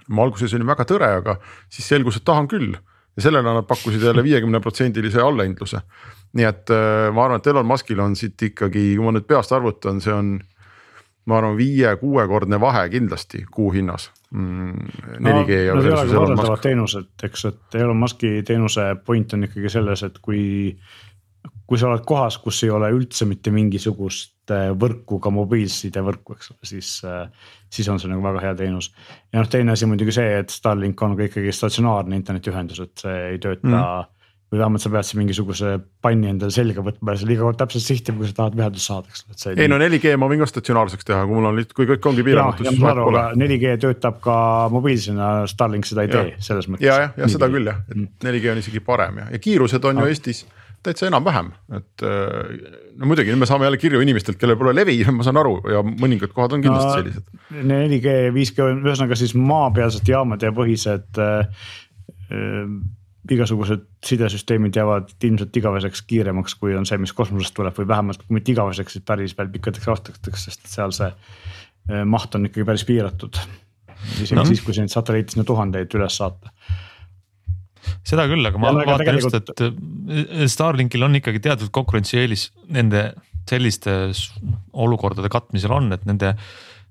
[0.09, 1.35] ma alguses olin väga tõre, aga
[1.69, 5.81] siis selgus, et tahan küll ja sellele nad pakkusid jälle viiekümne protsendilise allahindluse.
[6.33, 9.53] nii et äh, ma arvan, et Elon Muskil on siit ikkagi, kui ma nüüd peast
[9.53, 10.39] arvutan, see on
[11.29, 14.73] ma arvan, viie-kuuekordne vahe kindlasti kuu hinnas mm,.
[15.25, 15.83] 4G ja no,.
[15.83, 20.43] Ole võrreldavad teenused, eks, et Elon Musk'i teenuse point on ikkagi selles, et kui
[21.69, 26.53] kui sa oled kohas, kus ei ole üldse mitte mingisugust äh, võrku, ka mobiilsidevõrku, eks
[26.55, 28.93] ole, siis, äh, siis on see nagu väga hea teenus.
[29.33, 33.19] ja noh, teine asi muidugi see, et Starlink on ka ikkagi statsionaarne internetiühendus, et see
[33.35, 34.09] ei tööta mm.
[34.49, 37.85] või vähemalt sa pead siin mingisuguse panni endale selga võtma ja seal iga kord täpselt
[37.85, 39.61] sihtima, kui sa tahad ühendust saada, eks ole.
[39.61, 42.65] ei no 4G ma võin ka statsionaarseks teha, kui mul on kui kõik ongi piiramatu.
[43.45, 44.39] 4G töötab ka
[44.73, 46.25] mobiilsena, Starlink seda ei ja.
[46.25, 46.89] tee, selles mõttes.
[46.89, 48.55] ja, jah, ja seda küll jah, et 4G mm.
[48.55, 50.47] on isegi parem ja, ja kiirused on ju Eestis
[50.87, 52.53] täitsa enam-vähem, et äh,
[52.99, 55.83] no muidugi nüüd me saame jälle kirju inimestelt, kellel pole levi, ma saan aru ja
[55.87, 57.33] mõningad kohad on kindlasti no, sellised.
[57.73, 61.69] 4G, 5G, ühesõnaga siis maapealsed jaamade põhised äh,
[62.31, 62.63] äh,
[63.29, 68.39] igasugused sidesüsteemid jäävad ilmselt igaveseks kiiremaks, kui on see, mis kosmosest tuleb või vähemalt kui
[68.39, 72.87] mitte igaveseks, siis päris veel pikkadeks aastateks, sest seal see äh, maht on ikkagi päris
[72.89, 73.41] piiratud.
[74.23, 74.47] isegi no.
[74.49, 76.55] siis, kui neid satelliite sinna tuhandeid üles saata
[78.07, 79.39] seda küll, aga ma ja, vaatan tegelikult...
[79.39, 83.11] just, et äh, Starlinkil on ikkagi teatud konkurentsieelis nende
[83.49, 83.95] selliste
[84.77, 86.35] olukordade katmisel on, et nende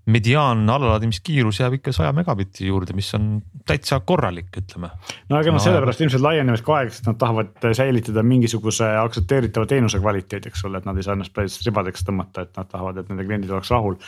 [0.07, 4.89] mediaan allalaadimiskiirus jääb ikka saja megabitti juurde, mis on täitsa korralik, ütleme.
[5.27, 9.99] no aga noh, sellepärast ilmselt laienemise ka aeg, sest nad tahavad säilitada mingisuguse aktsepteeritava teenuse
[9.99, 13.11] kvaliteedi, eks ole, et nad ei saa ennast päris ribadeks tõmmata, et nad tahavad, et
[13.11, 13.99] nende kliendid oleks rahul.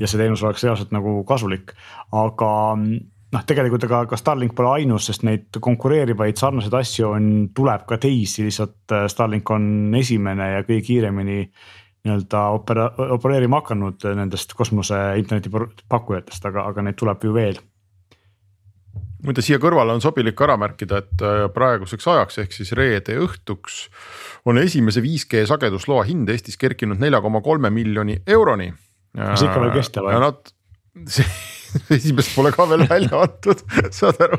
[0.00, 1.76] ja see teenus oleks reaalselt nagu kasulik,
[2.24, 2.52] aga
[3.32, 7.98] noh, tegelikult ega ka Starlink pole ainus, sest neid konkureerivaid sarnaseid asju on, tuleb ka
[8.02, 9.64] teisi, lihtsalt äh, Starlink on
[9.98, 11.38] esimene ja kõige kiiremini
[12.02, 17.60] nii-öelda opera-, opereerima hakanud nendest kosmose interneti pakkujatest, aga, aga neid tuleb ju veel.
[19.22, 23.86] muide, siia kõrvale on sobilik ära märkida, et äh, praeguseks ajaks ehk siis reede õhtuks
[24.44, 28.72] on esimese 5G sagedusloa hind Eestis kerkinud nelja koma kolme miljoni euroni.
[29.16, 30.32] kas ikka veel kestab või?
[31.08, 31.24] See
[31.96, 33.62] esimest pole ka veel välja antud,
[33.98, 34.38] saad aru.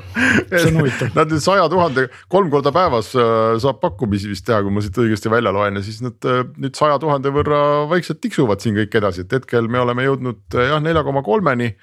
[1.15, 5.32] Nad saja tuhande, kolm korda päevas äh, saab pakkumisi vist teha, kui ma siit õigesti
[5.34, 9.26] välja loen ja siis nad äh, nüüd saja tuhande võrra vaikselt tiksuvad siin kõik edasi,
[9.26, 11.74] et hetkel me oleme jõudnud äh, jah, nelja koma kolmeni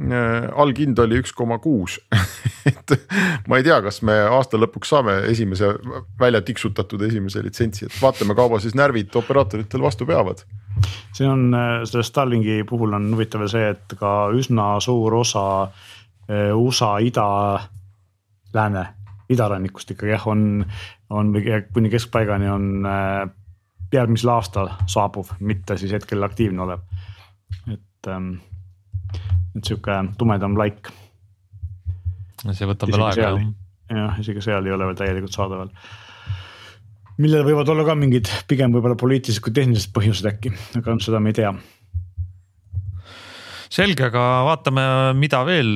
[0.00, 1.98] alghind oli üks koma kuus,
[2.70, 2.94] et
[3.48, 5.74] ma ei tea, kas me aasta lõpuks saame esimese
[6.20, 10.44] välja tiksutatud esimese litsentsi, et vaatame, kaua siis närvid operaatoritel vastu peavad.
[11.12, 16.48] Siin on äh, selle Starlinki puhul on huvitav see, et ka üsna suur osa äh,
[16.56, 17.26] USA ida,
[18.54, 18.86] lääne
[19.30, 20.64] idarannikust ikkagi jah, on,
[21.10, 21.34] on
[21.74, 23.28] kuni keskpaigani on äh,
[23.92, 26.86] järgmisel aastal saabuv, mitte siis hetkel aktiivne olev.
[27.72, 28.34] et ähm,,
[29.56, 30.92] et sihuke tumedam laik.
[32.46, 33.50] see võtab veel aega jah.
[33.90, 35.72] jah, isegi seal ei ole veel täielikult saadaval
[37.20, 41.32] millel võivad olla ka mingid pigem võib-olla poliitilised kui tehnilised põhjused äkki, aga seda me
[41.32, 41.52] ei tea.
[43.70, 44.84] selge, aga vaatame,
[45.18, 45.70] mida veel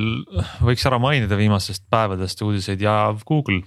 [0.65, 3.61] võiks ära mainida viimastest päevadest uudiseid ja Google.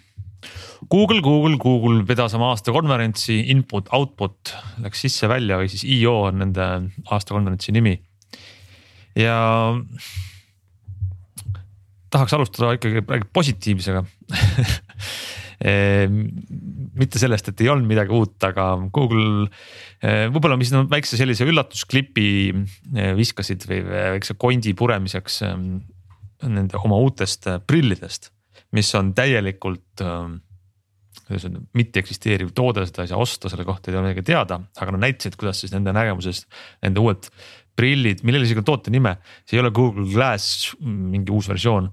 [0.91, 4.53] Google, Google, Google vedas oma aastakonverentsi input, output
[4.85, 6.69] läks sisse-välja või siis IO on nende
[7.11, 7.97] aastakonverentsi nimi.
[9.19, 9.39] Ja
[12.13, 14.05] tahaks alustada ikkagi positiivsega.
[15.59, 16.21] Ehm,
[16.95, 19.49] mitte sellest, et ei olnud midagi uut, aga Google
[19.99, 25.65] eh, võib-olla, mis nad väikse sellise üllatusklipi eh, viskasid või väikse kondi puremiseks ehm,
[26.47, 28.31] nende oma uutest prillidest,
[28.79, 30.39] mis on täielikult ehm,
[31.29, 34.61] kuidas öelda, mitte eksisteeriv toode, seda ei saa osta, selle kohta ei ole midagi teada,
[34.81, 36.47] aga nad näitasid, kuidas siis nende nägemuses
[36.85, 37.29] nende uued
[37.79, 39.15] prillid, millel isegi on toote nime,
[39.47, 41.89] see ei ole Google Glass mingi uus versioon.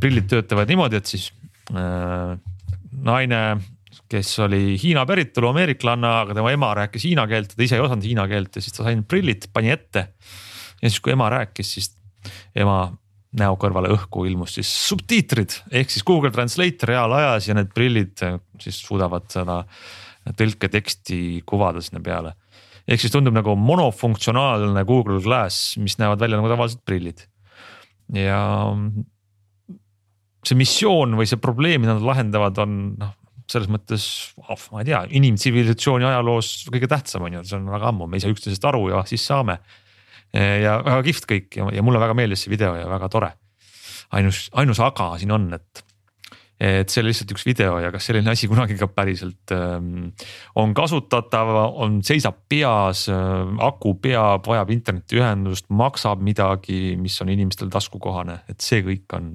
[0.00, 1.28] prillid töötavad niimoodi, et siis
[1.72, 3.42] naine,
[4.12, 7.84] kes oli Hiina päritolu ameeriklanna, aga tema ema rääkis hiina keelt ja ta ise ei
[7.84, 10.08] osanud hiina keelt ja siis ta sai need prillid, pani ette.
[10.82, 11.92] ja siis, kui ema rääkis, siis
[12.56, 12.90] ema
[13.38, 18.20] näo kõrvale õhku ilmus siis subtiitrid ehk siis Google Translate reaalajas ja need prillid
[18.60, 19.62] siis suudavad seda
[20.38, 22.34] tõlketeksti kuvada sinna peale.
[22.88, 27.26] Ehk siis tundub nagu monofunktsionaalne Google Glass, mis näevad välja nagu tavalised prillid.
[28.12, 28.42] ja
[30.42, 33.12] see missioon või see probleem, mida nad lahendavad, on noh,
[33.50, 34.06] selles mõttes,
[34.42, 38.18] oh, ma ei tea, inimtsivilisatsiooni ajaloos kõige tähtsam on ju, see on väga ammu, me
[38.18, 39.60] ei saa üksteisest aru ja siis saame.
[40.32, 43.32] ja väga kihvt kõik ja, ja mulle väga meeldis see video ja väga tore.
[44.16, 45.84] ainus, ainus aga siin on, et,
[46.62, 50.12] et see oli lihtsalt üks video ja kas selline asi kunagi ka päriselt ähm,
[50.60, 51.50] on kasutatav,
[51.82, 58.62] on, seisab peas äh,, aku peab, vajab internetiühendust, maksab midagi, mis on inimestel taskukohane, et
[58.62, 59.32] see kõik on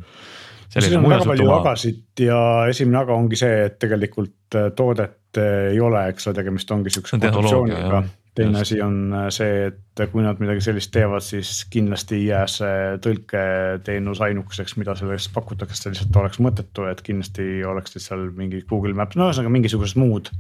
[0.68, 5.74] siin on väga palju agasid ja esimene aga ongi see, et tegelikult äh, toodet äh,
[5.74, 8.04] ei ole, eks ole, tegemist ongi siukse kontseptsiooniga.
[8.38, 12.44] Teine asi on äh, see, et kui nad midagi sellist teevad, siis kindlasti ei jää
[12.52, 18.28] see tõlketeenus ainukeseks, mida sellest pakutakse, see lihtsalt oleks mõttetu, et kindlasti oleks siis seal
[18.38, 20.32] mingi Google Maps, no ühesõnaga mingisugused muud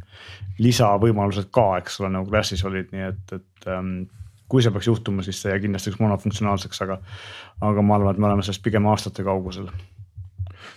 [0.61, 3.93] lisavõimalused ka, eks ole, nagu Classis olid, nii et, et ähm,
[4.47, 7.01] kui see peaks juhtuma, siis see kindlasti üks monofunktsionaalseks, aga,
[7.67, 9.69] aga ma arvan, et me oleme sellest pigem aastate kaugusel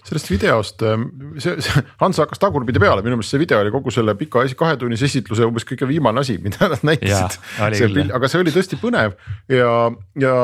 [0.07, 3.93] sellest videost, ähm, see, see Hans hakkas tagurpidi peale, minu meelest see video oli kogu
[3.95, 7.41] selle pika kahetunnise esitluse umbes kõige viimane asi, mida nad näitasid.
[8.17, 9.17] aga see oli tõesti põnev
[9.53, 9.73] ja,
[10.21, 10.35] ja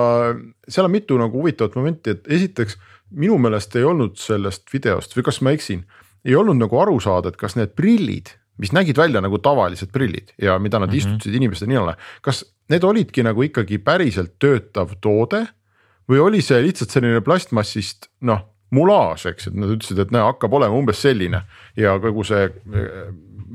[0.69, 2.79] seal on mitu nagu huvitavat momenti, et esiteks
[3.17, 5.85] minu meelest ei olnud sellest videost või kas ma eksin,
[6.27, 10.33] ei olnud nagu aru saada, et kas need prillid, mis nägid välja nagu tavalised prillid
[10.43, 10.99] ja mida nad mm -hmm.
[10.99, 15.47] istutasid inimeste ninale, kas need olidki nagu ikkagi päriselt töötav toode
[16.11, 20.57] või oli see lihtsalt selline plastmassist noh mulaaž, eks, et nad ütlesid, et näe, hakkab
[20.59, 21.43] olema umbes selline
[21.79, 22.49] ja kogu see,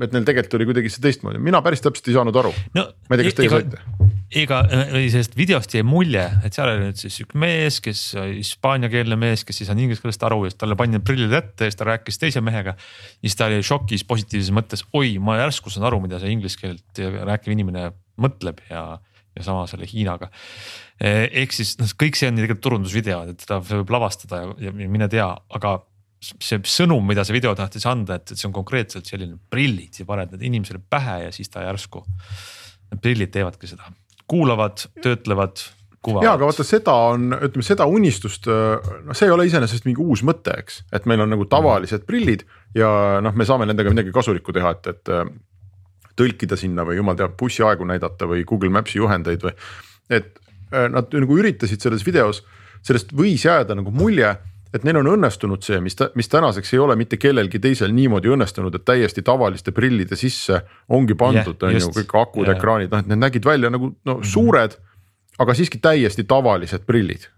[0.02, 2.88] et neil tegelikult oli kuidagi see teistmoodi, mina päris täpselt ei saanud aru no,.
[3.08, 4.10] ma ei tea, kas teie saite?
[4.42, 4.62] ega
[4.96, 9.60] sellest videost jäi mulje, et seal oli nüüd siis üks mees, kes hispaaniakeelne mees, kes
[9.60, 11.88] ei saanud inglise keelest aru ja siis talle pandi need prillid ette ja siis ta
[11.90, 12.76] rääkis teise mehega.
[12.76, 16.60] ja siis ta oli šokis positiivses mõttes, oi, ma järsku saan aru, mida see inglise
[16.60, 18.86] keelt rääkiv inimene mõtleb ja,
[19.36, 20.28] ja sama selle Hiinaga
[21.02, 24.90] Eh, ehk siis noh, kõik see on tegelikult turundusvideo, et seda võib lavastada ja, ja
[24.90, 25.80] mine tea, aga
[26.22, 30.06] see sõnum, mida see video tahtis anda, et, et see on konkreetselt selline prillid ja
[30.06, 32.04] paned need inimesele pähe ja siis ta järsku.
[33.02, 33.88] Prillid teevadki seda,
[34.30, 35.64] kuulavad, töötlevad
[36.04, 36.28] kuvavad.
[36.28, 40.22] ja, aga vaata, seda on, ütleme seda unistust, noh, see ei ole iseenesest mingi uus
[40.28, 42.46] mõte, eks, et meil on nagu tavalised prillid
[42.78, 42.92] ja
[43.24, 45.16] noh, me saame nendega midagi kasulikku teha, et, et
[46.16, 49.52] tõlkida sinna või jumal teab bussiaegu näidata või Google Maps'i juhendeid või.
[50.10, 50.38] et
[50.72, 52.40] Äh, nad nagu üritasid selles videos,
[52.84, 54.30] sellest võis jääda nagu mulje
[54.72, 58.72] et neil on õnnestunud see, mis, mis tänaseks ei ole mitte kellelgi teisel niimoodi õnnestunud,
[58.78, 60.62] et täiesti tavaliste prillide sisse
[60.96, 63.90] ongi pandud yeah,, on ju kõik akud yeah., ekraanid, noh, et need nägid välja nagu
[63.92, 64.32] no mm -hmm.
[64.32, 64.78] suured,
[65.44, 67.28] aga siiski täiesti tavalised prillid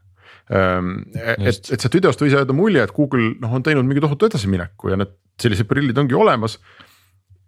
[0.55, 0.95] ähm,.
[1.19, 4.95] et, et sealt videost võis jääda mulje, et Google noh, on teinud mingi tohutu edasimineku
[4.95, 6.61] ja need sellised prillid ongi olemas.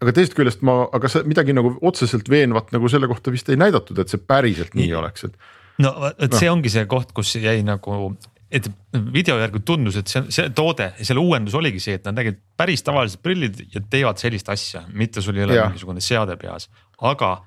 [0.02, 3.60] Aga teisest küljest ma, aga see midagi nagu otseselt veenvat nagu selle kohta vist ei
[3.60, 5.36] näidatud, et see päriselt nii oleks, et
[5.82, 6.40] no vot no.
[6.40, 8.12] see ongi see koht, kus jäi nagu,
[8.52, 8.68] et
[9.12, 12.40] video järgi tundus, et see, see toode ja selle uuendus oligi see, et nad nägid
[12.58, 15.68] päris tavalised prillid ja teevad sellist asja, mitte sul ei ole ja.
[15.70, 16.68] mingisugune seade peas,
[17.00, 17.38] aga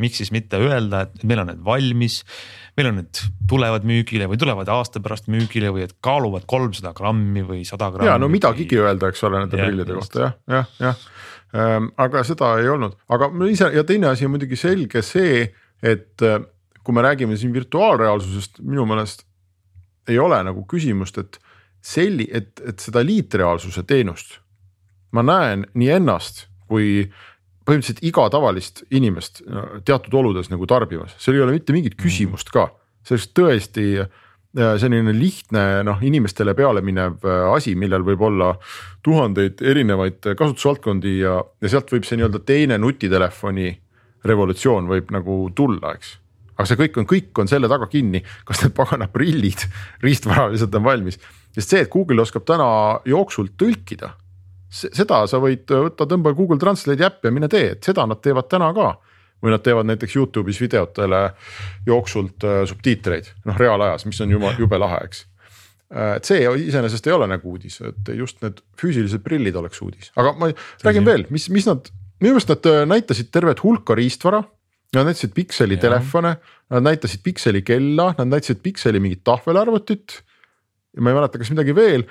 [0.00, 2.22] miks siis mitte öelda, et meil on need valmis.
[2.74, 7.44] meil on need tulevad müügile või tulevad aasta pärast müügile või et kaaluvad kolmsada grammi
[7.46, 8.10] või sada grammi.
[8.10, 11.04] ja no midagigi öelda, eks ole nende prillide kohta jah, jah, jah.
[11.54, 15.44] Ehm, aga seda ei olnud, aga ise ja teine asi on muidugi selge see,
[15.84, 16.40] et äh,
[16.82, 19.22] kui me räägime siin virtuaalreaalsusest, minu meelest
[20.10, 21.38] ei ole nagu küsimust, et
[21.84, 24.40] selli-, et, et seda liitreaalsuse teenust.
[25.14, 27.06] Ma näen nii ennast kui
[27.64, 29.44] põhimõtteliselt iga tavalist inimest
[29.86, 32.66] teatud oludes nagu tarbimas, seal ei ole mitte mingit küsimust ka,
[33.06, 34.10] sellest tõesti äh,
[34.54, 38.52] selline lihtne noh, inimestele peale minev äh, asi, millel võib olla
[39.04, 43.72] tuhandeid erinevaid kasutusvaldkondi ja, ja sealt võib see nii-öelda teine nutitelefoni
[44.24, 46.16] revolutsioon võib nagu tulla, eks.
[46.54, 49.66] aga see kõik on, kõik on selle taga kinni, kas need pagana prillid,
[50.06, 51.18] riistvara lihtsalt on valmis,
[51.54, 52.68] sest see, et Google oskab täna
[53.10, 54.14] jooksult tõlkida
[54.74, 58.48] seda sa võid võtta, tõmba Google Translate'i äppi ja mine tee, et seda nad teevad
[58.50, 58.94] täna ka.
[59.42, 61.22] Või nad teevad näiteks Youtube'is videotele
[61.86, 65.24] jooksult äh, subtiitreid, noh reaalajas, mis on juba jube lahe, eks.
[65.92, 70.12] Äh, et see iseenesest ei ole nagu uudis, et just need füüsilised prillid oleks uudis,
[70.20, 70.50] aga ma
[70.84, 71.90] räägin veel, mis, mis nad,
[72.22, 74.44] minu meelest nad äh, näitasid tervet hulka riistvara.
[74.94, 76.36] Nad näitasid pikseli telefone,
[76.70, 80.20] nad näitasid pikseli kella, nad näitasid pikseli mingit tahvelarvutit.
[80.94, 82.04] ja ma ei mäleta, kas midagi veel,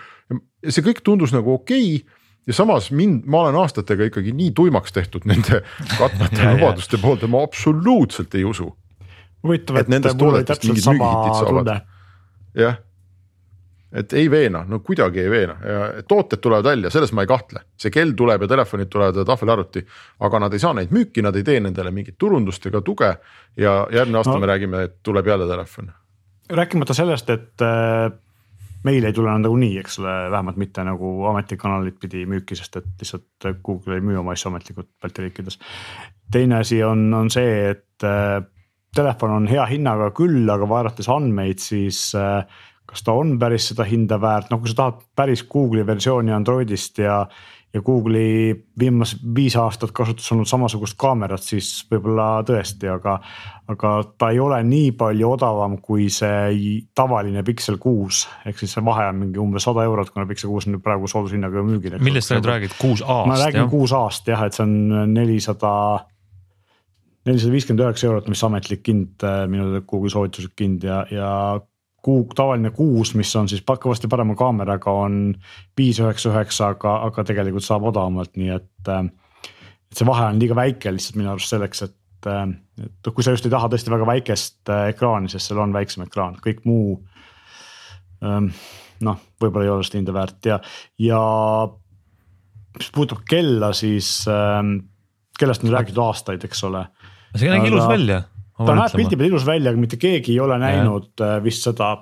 [0.67, 4.93] see kõik tundus nagu okei okay ja samas mind, ma olen aastatega ikkagi nii tuimaks
[4.93, 5.62] tehtud nende
[5.99, 8.71] katmata lubaduste poolt ja ma absoluutselt ei usu.
[9.43, 11.71] huvitav, et nendest toodetest mingid müügihitid saavad.
[12.56, 12.77] jah,
[13.93, 17.63] et ei veena, no kuidagi ei veena ja tooted tulevad välja, selles ma ei kahtle,
[17.77, 19.86] see kell tuleb ja telefonid tulevad ja tahvelarvuti.
[20.19, 23.13] aga nad ei saa neid müüki, nad ei tee nendele mingit turundust ega tuge
[23.58, 24.39] ja järgmine aasta no.
[24.39, 25.91] me räägime, et tuleb jälle telefon.
[26.49, 28.12] rääkimata sellest, et äh,
[28.84, 33.50] meil ei tule nagunii, eks ole, vähemalt mitte nagu ametikanalit pidi müüki, sest et lihtsalt
[33.63, 35.60] Google ei müü oma asju ametlikult Balti riikides.
[36.32, 38.41] teine asi on, on see, et äh,
[38.96, 42.43] telefon on hea hinnaga küll, aga vaadates andmeid, siis äh,
[42.89, 47.00] kas ta on päris seda hinda väärt, noh, kui sa tahad päris Google'i versiooni Androidist
[47.02, 47.24] ja
[47.73, 53.17] ja Google'i viimased viis aastat kasutuses olnud samasugust kaamerat, siis võib-olla tõesti, aga.
[53.73, 58.86] aga ta ei ole nii palju odavam kui see tavaline Pixel kuus, ehk siis see
[58.86, 61.97] vahe on mingi umbes sada eurot, kuna Pixel kuus on nüüd praegu soodushinnaga müügil.
[62.03, 63.29] millest sa nüüd räägid, kuus A-st?
[63.31, 65.73] ma räägin kuus A-st jah, et see on nelisada
[67.25, 71.29] nelisada viiskümmend üheksa eurot, mis ametlik hind minu teada Google'i soovituslik hind ja, ja
[72.04, 75.34] kuu, tavaline kuus, mis on siis kõvasti parema kaameraga, on
[75.78, 78.72] viis üheksa üheksa, aga, aga tegelikult saab odavamalt, nii et.
[78.89, 82.28] et see vahe on liiga väike lihtsalt minu arust selleks, et,
[82.82, 86.08] et kui sa just ei taha tõesti väga väikest äh, ekraani, sest seal on väiksem
[86.08, 86.98] ekraan, kõik muu.
[88.24, 90.58] noh, võib-olla ei ole seda hinda väärt ja,
[91.04, 91.22] ja
[92.78, 94.78] mis puudutab kella, siis ähm,
[95.39, 96.86] kellast on räägitud aastaid, eks ole.
[97.36, 98.22] see nägi ilus välja
[98.67, 101.38] ta näeb pildi peal ilus välja, aga mitte keegi ei ole näinud ja.
[101.38, 101.93] Äh, vist seda.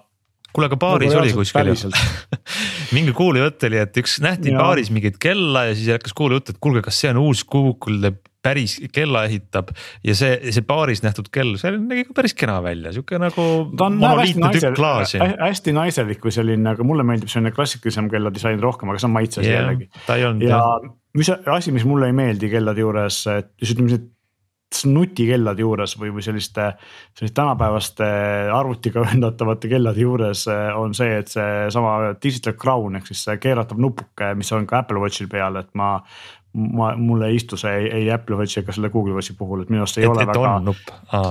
[0.52, 1.72] kuule, aga baaris oli kuskil
[2.96, 4.60] mingi kuulujutt oli, et üks nähti ja.
[4.60, 8.80] baaris mingit kella ja siis hakkas kuulujutt, et kuulge, kas see on uus Google päris
[8.94, 9.70] kella ehitab
[10.06, 13.44] ja see, see baaris nähtud kell, see nägi ka päris kena välja, sihuke nagu.
[13.78, 18.92] ta on hästi, naisel, hästi naiselik või selline, aga mulle meeldib selline klassikalisem kelladisain rohkem,
[18.92, 20.50] aga see on maitses yeah, jällegi.
[20.50, 20.64] ja
[21.18, 24.10] mis asi, mis mulle ei meeldi kellade juures, et ütleme, see
[24.88, 26.72] nutikellade juures või, või selliste,
[27.18, 28.08] selliste tänapäevaste
[28.54, 33.82] arvutiga ühendatavate kellade juures eh, on see, et seesama digital crown ehk siis see keeratav
[33.82, 35.98] nupuke, mis on ka Apple Watchil peal, et ma
[36.54, 39.72] ma, mulle ei istu see ei, ei Apple Watchi ega selle Google Watchi puhul, et
[39.72, 40.42] minu arust ei et, ole et väga.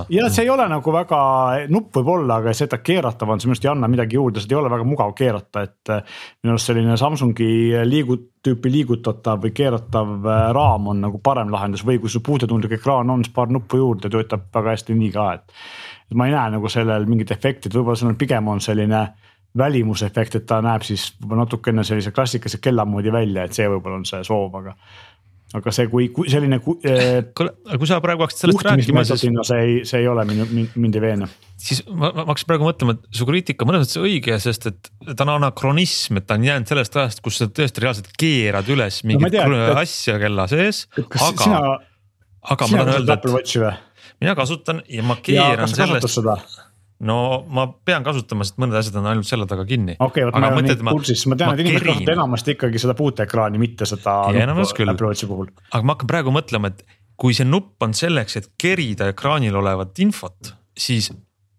[0.09, 1.21] ja see ei ole nagu väga,
[1.69, 4.17] nupp võib olla, aga see, et ta keeratav on, see minu arust ei anna midagi
[4.17, 5.95] juurde, seda ei ole väga mugav keerata, et.
[6.41, 7.51] minu arust selline Samsungi
[7.85, 12.79] liigut-, tüüpi liigutatav või keeratav äh, raam on nagu parem lahendus või kui sul puutetundlik
[12.79, 15.59] ekraan on, siis paar nuppu juurde töötab väga hästi nii ka, et.
[16.09, 19.05] et ma ei näe nagu sellel mingit efekti, et võib-olla sellel pigem on selline
[19.57, 24.05] välimusefekt, et ta näeb siis natukene sellise klassikalise kella moodi välja, et see võib-olla on
[24.07, 24.75] see soov, aga
[25.57, 27.19] aga see, kui, kui selline ku, eh,.
[27.35, 29.25] kuule, aga kui sa praegu hakkasid sellest rääkima, siis.
[29.49, 31.27] see ei, see ei ole mind, mind, ei veena.
[31.59, 35.27] siis ma, ma hakkasin praegu mõtlema, et su kriitika mõnes mõttes õige, sest et ta
[35.27, 39.37] on anakronism, et ta on jäänud sellest ajast, kus sa tõesti reaalselt keerad üles mingit
[39.51, 40.85] no, asja kella sees.
[40.97, 41.61] aga,
[42.55, 46.70] aga ma tahan öelda, et mina kasutan ja ma keeran ja, sellest
[47.07, 47.17] no
[47.49, 49.97] ma pean kasutama, sest mõned asjad on ainult selle taga kinni.
[49.97, 52.95] okei okay,, vot ma olen nii kursis, ma tean, et inimesed kasutavad enamasti ikkagi seda
[52.97, 54.17] puuteekraani, mitte seda.
[54.29, 55.51] Apple Watchi puhul.
[55.71, 56.85] aga ma hakkan praegu mõtlema, et
[57.21, 61.11] kui see nupp on selleks, et kerida ekraanil olevat infot, siis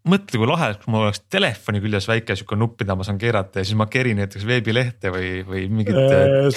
[0.09, 3.63] mõtle, kui lahe, kui mul oleks telefoni küljes väike sihuke nupp, mida ma saan keerata
[3.63, 5.99] ja siis ma kerin näiteks veebilehte või, või mingit.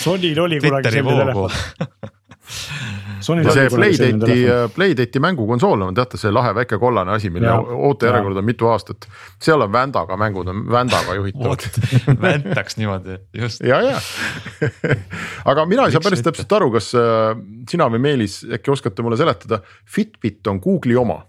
[0.02, 1.50] Sonyl oli kunagi selline telefon
[3.30, 4.46] ja see Playdate'i,
[4.76, 7.52] Playdate'i mängukonsool on teate see lahe väike kollane asi, mille
[7.90, 9.08] ootejärjekord on mitu aastat.
[9.42, 11.68] seal on Vändaga mängud on Vändaga juhitavad
[12.26, 13.64] väntaks niimoodi, just.
[13.64, 14.02] ja, ja.
[15.52, 17.32] Aga mina ei saa päris täpselt aru, kas äh,
[17.70, 21.22] sina või Meelis äkki oskate mulle seletada, Fitbit on Google'i oma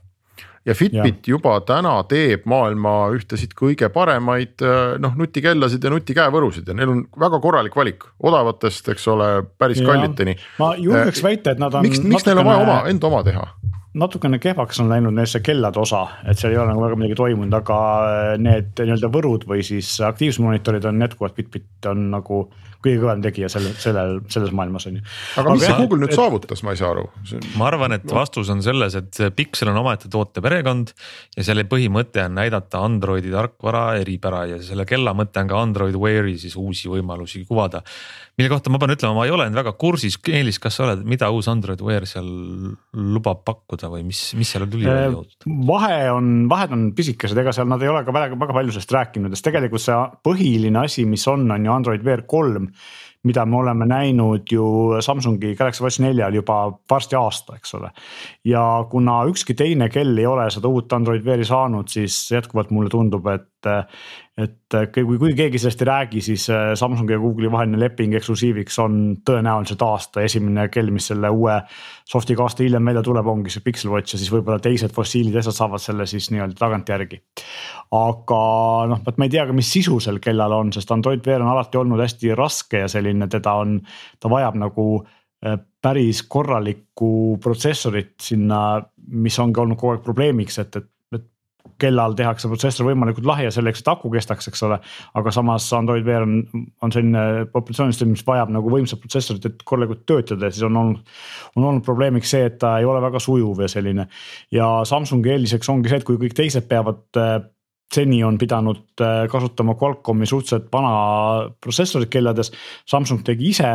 [0.66, 1.36] ja Fitbit ja.
[1.36, 7.04] juba täna teeb maailma ühtesid kõige paremaid äh, noh nutikellasid ja nutikäevõrusid ja neil on
[7.20, 9.88] väga korralik valik odavatest, eks ole, päris ja.
[9.88, 10.36] kalliteni.
[10.58, 11.86] ma julgeks äh, väita, et nad on.
[11.86, 13.46] miks, miks neil on vaja oma, enda oma teha?
[13.96, 17.18] Natukene kehvaks on läinud neil see kellade osa, et seal ei ole nagu väga midagi
[17.18, 22.46] toimunud, aga äh, need nii-öelda võrud või siis aktiivsusmonitorid on jätkuvalt Fitbit on nagu
[22.86, 25.04] kõige kõvem tegija selle, sellel, selles maailmas on ju.
[25.40, 27.06] aga mis see Google nüüd et, saavutas, ma ei saa aru.
[27.58, 30.92] ma arvan, et vastus on selles, et Pixel on omaette toote perekond
[31.36, 35.98] ja selle põhimõte on näidata Androidi tarkvara eripära ja selle kella mõte on ka Android
[35.98, 37.82] Wear'i siis uusi võimalusi kuvada.
[38.36, 41.30] Mille kohta ma pean ütlema, ma ei ole väga kursis, Eelis, kas sa oled, mida
[41.32, 42.28] uus Android Wear seal
[43.16, 44.88] lubab pakkuda või mis, mis seal tuli?
[44.90, 45.16] Äh,
[45.68, 48.96] vahe on, vahed on pisikesed, ega seal nad ei ole ka väga, väga palju sellest
[48.98, 52.70] rääkinud, sest tegelikult see põhiline asi, mis on, on ju Android Wear kolm
[53.26, 54.66] mida me oleme näinud ju
[55.02, 56.58] Samsungi Galaxy Watch neljal juba
[56.90, 57.90] varsti aasta, eks ole.
[58.44, 62.92] ja kuna ükski teine kell ei ole seda uut Android Wear'i saanud, siis jätkuvalt mulle
[62.92, 67.78] tundub, et et kui, kui keegi sellest ei räägi, siis äh, Samsungi ja Google'i vaheline
[67.80, 71.54] leping eksklusiiviks on tõenäoliselt aasta esimene kell, mis selle uue
[72.06, 75.56] soft'iga aasta hiljem välja tuleb, ongi see Pixel Watch ja siis võib-olla teised fossiilid asjad
[75.56, 77.22] saavad selle siis nii-öelda tagantjärgi.
[77.96, 78.40] aga
[78.92, 81.54] noh, vot ma ei tea ka, mis sisu sel kellal on, sest Android Wear on
[81.54, 83.78] alati olnud hästi raske ja selline, teda on,
[84.20, 88.82] ta vajab nagu äh, päris korralikku protsessorit sinna,
[89.16, 90.90] mis ongi olnud kogu aeg probleemiks, et, et
[91.80, 94.78] kellal tehakse protsessor võimalikult lahja selleks, et aku kestaks, eks ole.
[95.20, 96.38] aga samas Android Wear on,
[96.82, 101.16] on selline populatsioonisüsteem, mis vajab nagu võimsat protsessorit, et korralikult töötada ja siis on olnud.
[101.56, 104.08] on olnud probleemiks see, et ta ei ole väga sujuv ja selline
[104.54, 107.38] ja Samsungi eeliseks ongi see, et kui kõik teised peavad äh,
[107.92, 112.52] seni on pidanud äh, kasutama Qualcomm'i suhteliselt vana protsessorit kellades,
[112.88, 113.72] Samsung tegi ise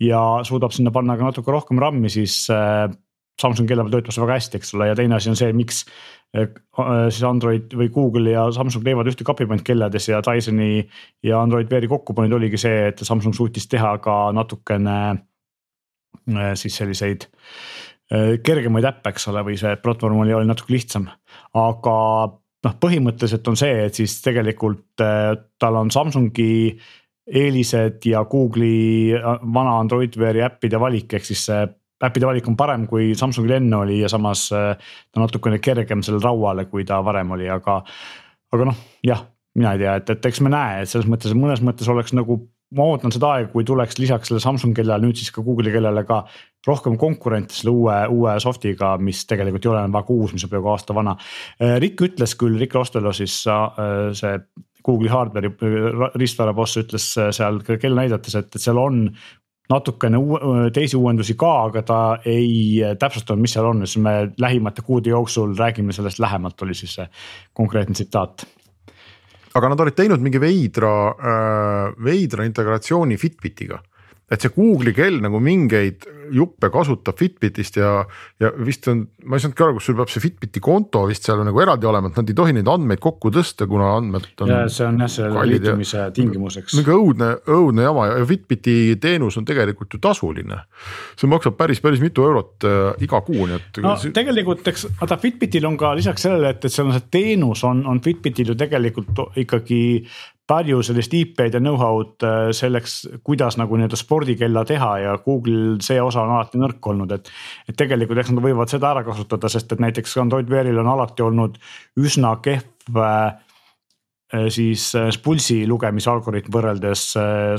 [0.00, 2.46] ja suudab sinna panna ka natuke rohkem RAM-i, siis
[3.40, 5.80] Samsungi kella peal töötab see väga hästi, eks ole, ja teine asi on see, miks
[6.36, 6.50] eh,
[7.08, 10.84] siis Android või Google ja Samsung teevad ühte kapipant kellades ja Dysoni
[11.26, 17.26] ja Android Wear'i kokkupanek oligi see, et Samsung suutis teha ka natukene eh, siis selliseid
[18.12, 21.08] eh, kergemaid äppe, eks ole, või see platvorm oli, oli natuke lihtsam,
[21.56, 21.96] aga
[22.66, 26.50] noh, põhimõtteliselt on see, et siis tegelikult tal on Samsungi
[27.30, 29.14] eelised ja Google'i
[29.54, 31.68] vana Android Wear'i äppide valik, ehk siis see
[32.06, 34.72] äppide valik on parem, kui Samsungil enne oli ja samas äh,
[35.12, 37.80] ta natukene kergem sellele rauale, kui ta varem oli, aga.
[38.50, 39.26] aga noh, jah,
[39.58, 42.40] mina ei tea, et, et eks me näe, et selles mõttes mõnes mõttes oleks nagu
[42.76, 46.04] ma ootan seda aega, kui tuleks lisaks sellele Samsung kellale nüüd siis ka Google'i kellele
[46.06, 46.22] ka
[46.68, 50.52] rohkem konkurente selle uue, uue soft'iga, mis tegelikult ei ole enam väga uus, mis on
[50.52, 51.16] peaaegu aasta vana.
[51.58, 54.36] Äh, Rick ütles küll, Rick Rostelo siis äh, see
[54.86, 55.50] Google'i hardware'i
[56.16, 59.02] riistvara boss ütles seal kella näidates, et, et seal on
[59.70, 60.18] natukene
[60.74, 65.54] teisi uuendusi ka, aga ta ei täpsustanud, mis seal on, siis me lähimate kuude jooksul
[65.58, 67.06] räägime sellest lähemalt, oli siis see
[67.54, 68.46] konkreetne tsitaat.
[69.54, 70.92] aga nad olid teinud mingi veidra,
[72.04, 73.80] veidra integratsiooni Fitbitiga
[74.30, 78.04] et see Google'i kell nagu mingeid juppe kasutab Fitbitist ja,
[78.40, 81.42] ja vist on, ma ei saanudki aru, kas sul peab see Fitbiti konto vist seal
[81.46, 84.52] nagu eraldi olema, et nad ei tohi neid andmeid kokku tõsta, kuna andmed on.
[84.52, 86.76] ja see on jah, selle liitumise tingimuseks.
[86.78, 90.62] mingi õudne, õudne jama ja Fitbiti teenus on tegelikult ju tasuline.
[91.18, 93.82] see maksab päris, päris mitu eurot äh, iga kuu, nii et.
[93.84, 94.14] no see...
[94.14, 97.82] tegelikult, eks vaata Fitbitil on ka lisaks sellele, et, et seal on see teenus on,
[97.90, 99.82] on Fitbitil ju tegelikult ikkagi
[100.50, 106.00] palju sellist IP-d ja know-how'd äh, selleks, kuidas nagu nii-öelda spordikella teha ja Google see
[106.02, 107.30] osa on alati nõrk olnud, et.
[107.70, 111.24] et tegelikult eks nad võivad seda ära kasutada, sest et näiteks Android Wear'il on alati
[111.26, 111.60] olnud
[112.00, 113.36] üsna kehv äh,
[114.50, 117.04] siis äh, pulsi lugemise algoritm võrreldes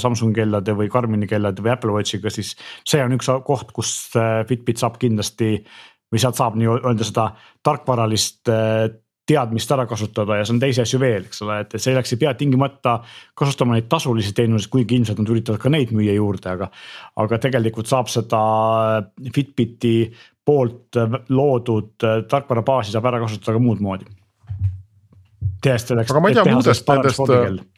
[0.02, 2.56] Samsungi kellade või Karmini kellade või Apple Watchiga, siis
[2.88, 3.96] see on üks koht, kus
[4.50, 5.58] Fitbit saab kindlasti
[6.12, 7.30] või sealt saab nii-öelda seda
[7.64, 8.52] tarkvaralist
[9.28, 12.22] teadmist ära kasutada ja see on teisi asju veel, eks ole, et, et selleks ei
[12.24, 12.98] pea tingimata
[13.38, 16.72] kasutama neid tasulisi teenuseid, kuigi ilmselt nad üritavad ka neid müüa juurde, aga.
[17.22, 18.42] aga tegelikult saab seda
[19.36, 19.96] Fitbiti
[20.46, 20.98] poolt
[21.30, 24.10] loodud tarkvarabaasi saab ära kasutada ka muud moodi.
[25.62, 26.12] tehes selleks.
[26.12, 27.70] aga ma ei tea muudest nendest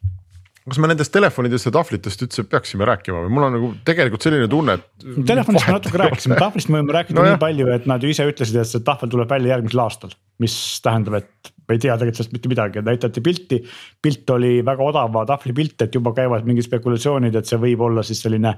[0.64, 4.47] kas me nendest telefonidest ja tahvlitest üldse peaksime rääkima või mul on nagu tegelikult selline
[4.51, 5.07] tunne, et.
[5.28, 7.41] Telefonist me natuke rääkisime, tahvlist me võime rääkida no nii jah.
[7.41, 10.16] palju, et nad ju ise ütlesid, et see tahvel tuleb välja järgmisel aastal.
[10.43, 13.59] mis tähendab, et me ei tea tegelikult sellest mitte midagi, näidati pilti.
[14.01, 18.03] pilt oli väga odava tahvli pilt, et juba käivad mingid spekulatsioonid, et see võib olla
[18.07, 18.55] siis selline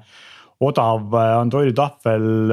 [0.66, 2.52] odav Androidi tahvel.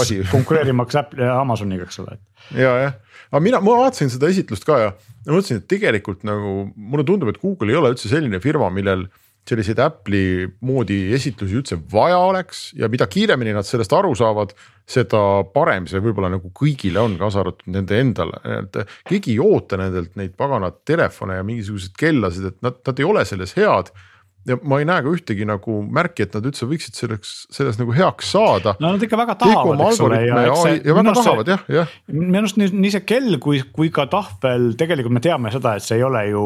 [0.00, 0.22] asi.
[0.34, 2.18] konkureerimaks Apple'i ja Amazoniga, eks ole.
[2.54, 2.94] ja, jah,
[3.34, 7.32] aga mina, ma vaatasin seda esitlust ka ja ma mõtlesin, et tegelikult nagu mulle tundub,
[7.32, 9.08] et Google ei ole üldse selline firma, millel
[9.44, 14.54] selliseid Apple'i moodi esitlusi üldse vaja oleks ja mida kiiremini nad sellest aru saavad,
[14.88, 15.20] seda
[15.52, 18.78] parem see võib-olla nagu kõigile on, kaasa arvatud nende endale, et
[19.10, 23.26] keegi ei oota nendelt neid pagana telefone ja mingisuguseid kellasid, et nad, nad ei ole
[23.28, 23.92] selles head
[24.48, 27.94] ja ma ei näe ka ühtegi nagu märki, et nad üldse võiksid selleks, selles nagu
[27.96, 28.74] heaks saada.
[28.82, 30.20] no nad ikka väga tahavad, eks ole.
[30.26, 31.96] ja, ja, see, ja väga tahavad jah, jah.
[32.12, 35.86] minu arust nii, nii see kell kui, kui ka tahvel, tegelikult me teame seda, et
[35.86, 36.44] see ei ole ju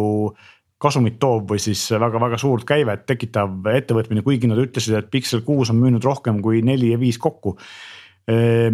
[0.78, 5.72] kasumit toov või siis väga-väga suurt käivet tekitav ettevõtmine, kuigi nad ütlesid, et Pixel kuus
[5.74, 7.56] on müünud rohkem kui neli ja viis kokku.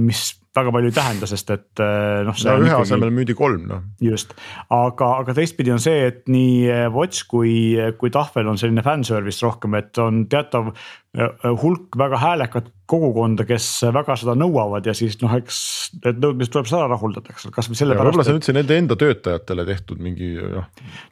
[0.03, 0.20] mis
[0.55, 2.34] väga palju ei tähenda, sest et noh.
[2.34, 2.86] no ühe ikkagi...
[2.86, 3.84] asemel müüdi kolm noh.
[4.02, 4.36] just,
[4.74, 7.55] aga, aga teistpidi on see, et nii Watch kui,
[7.98, 10.72] kui tahvel on selline fanservice rohkem, et on teatav
[11.14, 15.58] hulk väga häälekat kogukonda, kes väga seda nõuavad ja siis noh, eks
[16.04, 18.10] need nõudmised tuleb ära rahuldada, eks ole, kasvõi sellepärast.
[18.10, 20.66] võib-olla see on üldse nende enda töötajatele tehtud mingi jah.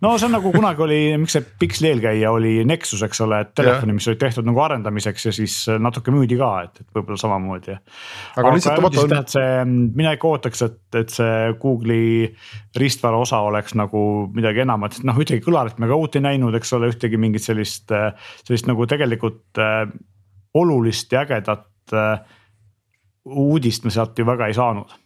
[0.05, 3.55] no see on nagu kunagi oli, miks see Pixli eelkäija oli Nexus, eks ole, et
[3.57, 7.79] telefoni, mis oli tehtud nagu arendamiseks ja siis natuke müüdi ka, et, et võib-olla samamoodi.
[7.79, 9.17] aga, aga lihtsalt vaata on.
[9.33, 9.65] see,
[10.03, 12.29] mina ikka ootaks, et, et see Google'i
[12.77, 14.05] riistvara osa oleks nagu
[14.37, 17.89] midagi enamat, noh, ühtegi kõlarit me ka uut ei näinud, eks ole, ühtegi mingit sellist,
[18.45, 19.57] sellist nagu tegelikult
[20.55, 22.19] olulist ja ägedat äh,
[23.25, 24.99] uudist me sealt ju väga ei saanud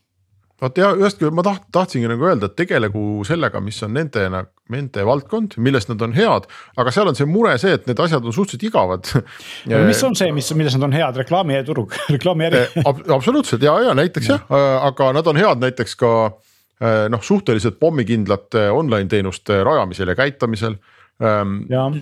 [0.60, 4.24] vaat ja ühest küljest ma taht-, tahtsingi nagu öelda, et tegelegu sellega, mis on nende,
[4.72, 6.48] nende valdkond, milles nad on head,
[6.80, 9.10] aga seal on see mure see, et need asjad on suhteliselt igavad
[9.90, 13.04] mis on see, mis, milles nad on head, reklaamiturg, reklaamiäri eh, Ab?
[13.18, 14.40] absoluutselt ja, ja näiteks ja.
[14.40, 16.12] jah, aga nad on head näiteks ka
[16.80, 20.80] eh, noh, suhteliselt pommikindlate online teenuste rajamisel ja käitamisel
[21.22, 21.58] ähm,.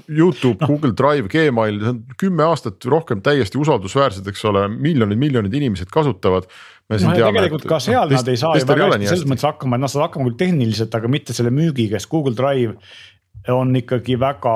[0.09, 5.21] Youtube no., Google Drive, Gmail, see on kümme aastat rohkem täiesti usaldusväärsed, eks ole, miljonid,
[5.21, 6.49] miljonid inimesed kasutavad.
[6.91, 9.49] no teame, tegelikult et, ka seal no, nad ei saa ju väga hästi selles mõttes
[9.49, 12.77] hakkama, et nad saavad hakkama küll tehniliselt, aga mitte selle müügiga, sest Google Drive
[13.53, 14.55] on ikkagi väga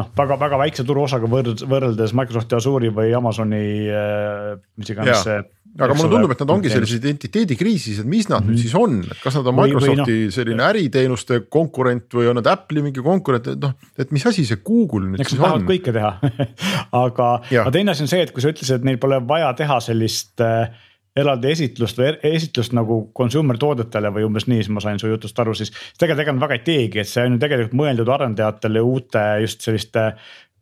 [0.00, 5.36] noh, väga-väga väikse turuosaga võrd-, võrreldes Microsofti Azure'i või Amazoni äh, mis iganes see.
[5.74, 8.50] aga mulle tundub, et nad ongi sellises identiteedikriisis, et mis nad mm -hmm.
[8.50, 8.62] nüüd mhm.
[8.62, 12.40] siis on, et kas nad on või, Microsofti või no, selline äriteenuste konkurent või on
[12.40, 15.66] nad Apple'i mingi konkurent, et noh, et mis asi see Google nüüd Eks siis on.
[15.68, 16.16] kõike teha
[17.04, 19.80] aga, aga teine asi on see, et kui sa ütlesid, et neil pole vaja teha
[19.80, 20.70] sellist äh,
[21.16, 25.38] eraldi esitlust või esitlust nagu consumer toodetele või umbes nii, siis ma sain su jutust
[25.38, 25.70] aru, siis.
[25.98, 29.62] tegelikult ega nad väga ei teegi, et see on ju tegelikult mõeldud arendajatele uute just
[29.66, 30.08] selliste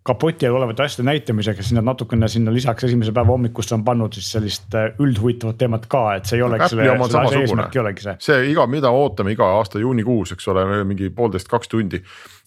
[0.03, 4.17] kapoti all olevate asjade näitamisega, siis nad natukene sinna lisaks esimese päeva hommikusse on pannud
[4.19, 7.83] siis sellist äh, üldhuvitavat teemat ka, et see ei olegi selle, selle asja eesmärk ei
[7.85, 8.17] olegi see.
[8.27, 12.03] see iga, mida ootame iga aasta juunikuus, eks ole, mingi poolteist, kaks tundi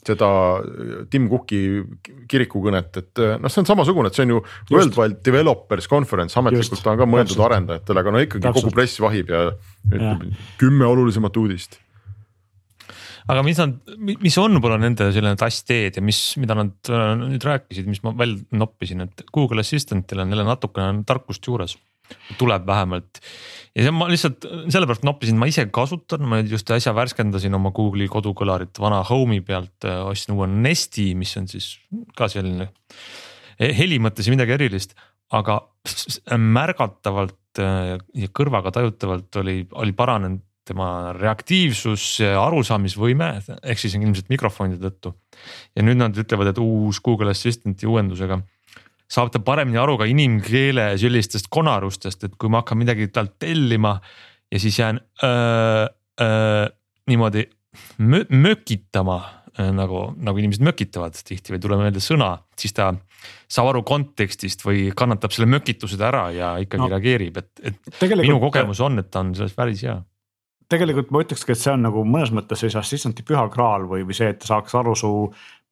[0.05, 0.29] seda
[1.11, 1.61] Tim Cooki
[2.31, 4.73] kirikukõnet, et eh, noh, see on samasugune, et see on ju Just.
[4.75, 7.47] Worldwide Developers Conference, ametlikult ta on ka mõeldud Täpselt.
[7.49, 8.69] arendajatele, aga no ikkagi Täpselt.
[8.69, 9.47] kogu press vahib ja
[9.89, 10.29] ütleb
[10.61, 11.79] kümme olulisemat uudist
[13.31, 13.73] aga mis nad,
[14.21, 18.13] mis on võib-olla nende selline tassteed ja mis, mida nad äh, nüüd rääkisid, mis ma
[18.17, 21.77] veel noppisin, et Google Assistant'il on jälle natukene tarkust juures,
[22.39, 23.21] tuleb vähemalt
[23.75, 28.07] ja see ma lihtsalt sellepärast noppisin, ma ise kasutan, ma just äsja värskendasin oma Google'i
[28.11, 31.73] kodukõlarit vana Home'i pealt, äh, ostsin uue Nesti, mis on siis
[32.17, 32.69] ka selline
[33.59, 34.95] eh, heli mõttes midagi erilist,
[35.35, 35.59] aga
[36.39, 43.27] märgatavalt äh, ja kõrvaga tajutavalt oli, oli paranenud tema reaktiivsus arusaamisvõime,
[43.69, 45.11] ehk siis ilmselt mikrofonide tõttu.
[45.77, 48.39] ja nüüd nad ütlevad, et uus Google Assistant'i uuendusega
[49.11, 53.95] saab ta paremini aru ka inimkeele sellistest konarustest, et kui ma hakkan midagi talt tellima
[54.51, 55.85] ja siis jään öö,
[56.21, 56.67] öö,
[57.07, 57.45] niimoodi
[57.97, 59.19] mö mökitama
[59.55, 62.89] nagu, nagu inimesed mökitavad tihti või tuleb meelde sõna, siis ta
[63.47, 68.41] saab aru kontekstist või kannatab selle mökitused ära ja ikkagi no, reageerib, et, et minu
[68.43, 69.95] kogemus on, et ta on selles päris hea
[70.71, 74.17] tegelikult ma ütlekski, et see on nagu mõnes mõttes sellise assistant'i püha graal või, või
[74.17, 75.11] see, et ta saaks aru su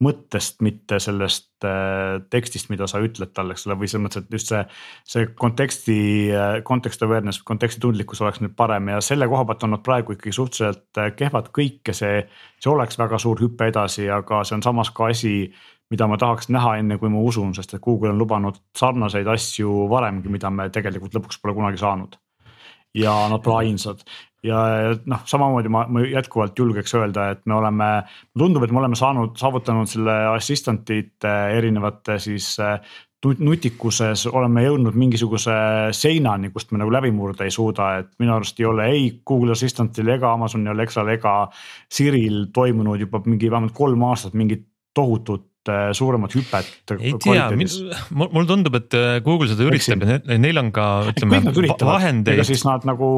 [0.04, 4.34] mõttest, mitte sellest äh, tekstist, mida sa ütled talle, eks ole, või selles mõttes, et
[4.34, 4.62] just see.
[5.10, 5.98] see konteksti
[6.34, 10.16] äh,, context awareness, konteksti tundlikkus oleks nüüd parem ja selle koha pealt on nad praegu
[10.16, 12.24] ikkagi suhteliselt äh, kehvad kõik ja see.
[12.58, 15.36] see oleks väga suur hüpe edasi, aga see on samas ka asi
[15.92, 19.84] mida ma tahaks näha, enne kui ma usun, sest et Google on lubanud sarnaseid asju
[19.90, 22.18] varemgi, mida me tegelikult lõpuks pole kunagi saanud
[22.94, 24.02] ja nad pole ainsad
[24.44, 24.58] ja
[25.08, 27.88] noh, samamoodi ma, ma jätkuvalt julgeks öelda, et me oleme,
[28.38, 32.78] tundub, et me oleme saanud, saavutanud selle assistant'ite erinevate siis äh,
[33.24, 35.54] nutikuses oleme jõudnud mingisuguse
[35.96, 39.56] seinani, kust me nagu läbi murda ei suuda, et minu arust ei ole ei Google
[39.56, 41.34] Assistant'il ega Amazoni Alexal ega
[41.88, 45.48] Siril toimunud juba mingi vähemalt kolm aastat mingit tohutut
[45.96, 46.70] suuremat hüpet.
[46.98, 47.46] ei tea,
[48.14, 51.40] mulle tundub, et äh, Google seda üritab ja neil on ka ütleme
[51.80, 52.34] vahendeid.
[52.36, 53.08] ega siis nad nagu,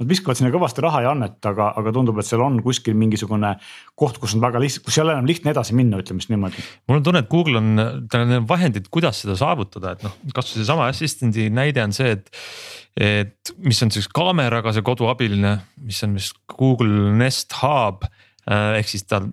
[0.00, 3.54] nad viskavad sinna kõvasti raha ja annet, aga, aga tundub, et seal on kuskil mingisugune
[3.98, 6.64] koht, kus on väga lihtsalt, kus ei ole enam lihtne edasi minna, ütleme siis niimoodi.
[6.90, 10.60] mul on tunne, et Google on, tal on vahendid, kuidas seda saavutada, et noh, kasvõi
[10.60, 12.32] seesama Assistant'i näide on see, et
[12.94, 18.92] et mis on siis kaameraga see koduabiline, mis on vist Google Nest Hub äh, ehk
[18.92, 19.24] siis ta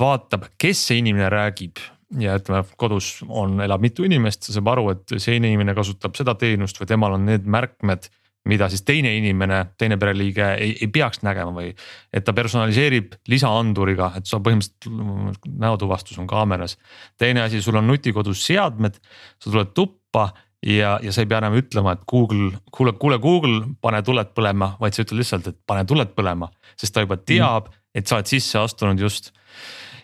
[0.00, 1.78] vaatab, kes see inimene räägib
[2.20, 6.78] ja ütleme, kodus on, elab mitu inimest, saab aru, et see inimene kasutab seda teenust
[6.80, 8.10] või temal on need märkmed
[8.46, 11.72] mida siis teine inimene, teine pereliige ei, ei peaks nägema või
[12.14, 16.76] et ta personaliseerib lisaanduriga, et sa põhimõtteliselt näotuvastus on kaameras.
[17.18, 19.00] teine asi, sul on nutikodus seadmed,
[19.42, 20.28] sa tuled tuppa
[20.62, 24.74] ja, ja sa ei pea enam ütlema, et Google, kuule, kuule Google, pane tuled põlema,
[24.80, 28.18] vaid sa ütled lihtsalt, et pane tuled põlema, sest ta juba teab mm., et sa
[28.18, 29.32] oled sisse astunud just.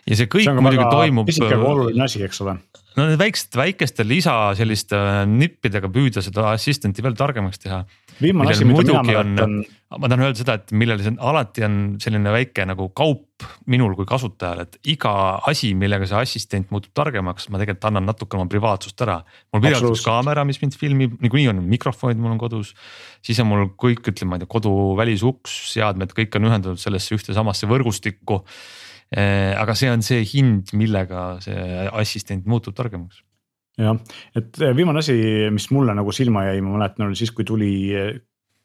[0.09, 1.27] Ja see kõik see muidugi toimub.
[1.29, 2.57] pisike aga oluline asi, eks ole
[2.97, 4.97] no need väiksed, väikeste lisa selliste
[5.29, 7.83] nippidega püüda seda assistant'i veel targemaks teha.
[8.19, 9.55] viimane asi, mida mina mäletan.
[9.93, 14.07] ma tahan öelda seda, et millel see alati on selline väike nagu kaup minul kui
[14.07, 15.13] kasutajal, et iga
[15.49, 19.19] asi, millega see assistent muutub targemaks, ma tegelikult annan natuke oma privaatsust ära.
[19.53, 22.75] mul pidevalt üks kaamera, mis mind filmib, niikuinii on mikrofonid mul on kodus.
[23.25, 27.17] siis on mul kõik, ütleme, ma ei tea, kodu välisuks, seadmed, kõik on ühendatud sellesse
[27.17, 28.82] ühte samasse võrgustikku Äh,
[29.13, 33.23] aga see on see hind, millega see assistent muutub targemaks.
[33.79, 33.97] jah,
[34.37, 35.15] et äh, viimane asi,
[35.53, 38.13] mis mulle nagu silma jäi, ma mäletan, oli siis, kui tuli äh,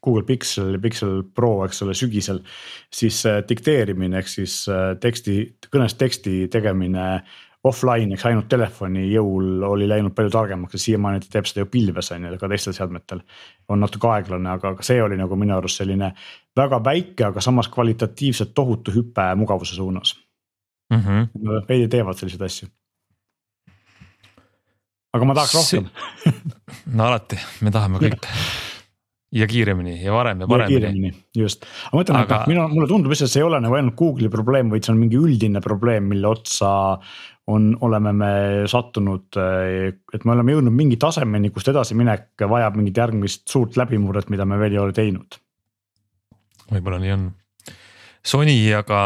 [0.05, 2.39] Google Pixel, Pixel Pro, eks ole, sügisel.
[2.93, 3.19] siis
[3.49, 4.61] dikteerimine ehk siis
[5.01, 5.33] teksti,
[5.73, 7.09] kõnest teksti tegemine
[7.67, 11.71] offline, eks ainult telefoni jõul oli läinud palju targemaks ja siiamaani ta teeb seda ju
[11.73, 13.25] pilves on ju, ka teistel seadmetel.
[13.67, 16.13] on natuke aeglane, aga ka see oli nagu minu arust selline
[16.55, 20.15] väga väike, aga samas kvalitatiivselt tohutu hüpe mugavuse suunas
[20.89, 21.01] mm.
[21.01, 21.67] -hmm.
[21.69, 22.69] veidi teevad selliseid asju.
[25.13, 25.89] aga ma tahaks rohkem
[26.95, 28.27] no alati, me tahame kõik
[29.31, 31.11] ja kiiremini ja varem ja paremini.
[31.37, 33.97] just, aga ma ütlen et noh, minu, mulle tundub lihtsalt, see ei ole nagu ainult
[33.99, 36.71] Google'i probleem, vaid see on mingi üldine probleem, mille otsa
[37.49, 38.31] on, oleme me
[38.69, 44.45] sattunud, et me oleme jõudnud mingi tasemeni, kust edasiminek vajab mingit järgmist suurt läbimurret, mida
[44.49, 45.39] me veel ei ole teinud.
[46.69, 47.29] võib-olla nii on
[48.29, 48.99] Sony aga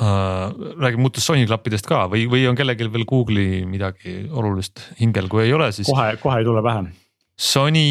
[0.00, 0.48] äh,
[0.82, 5.46] räägib muutust Sony klappidest ka või, või on kellelgi veel Google'i midagi olulist hingel, kui
[5.46, 5.88] ei ole, siis.
[5.88, 6.88] kohe, kohe ei tule pähe.
[7.38, 7.86] Sony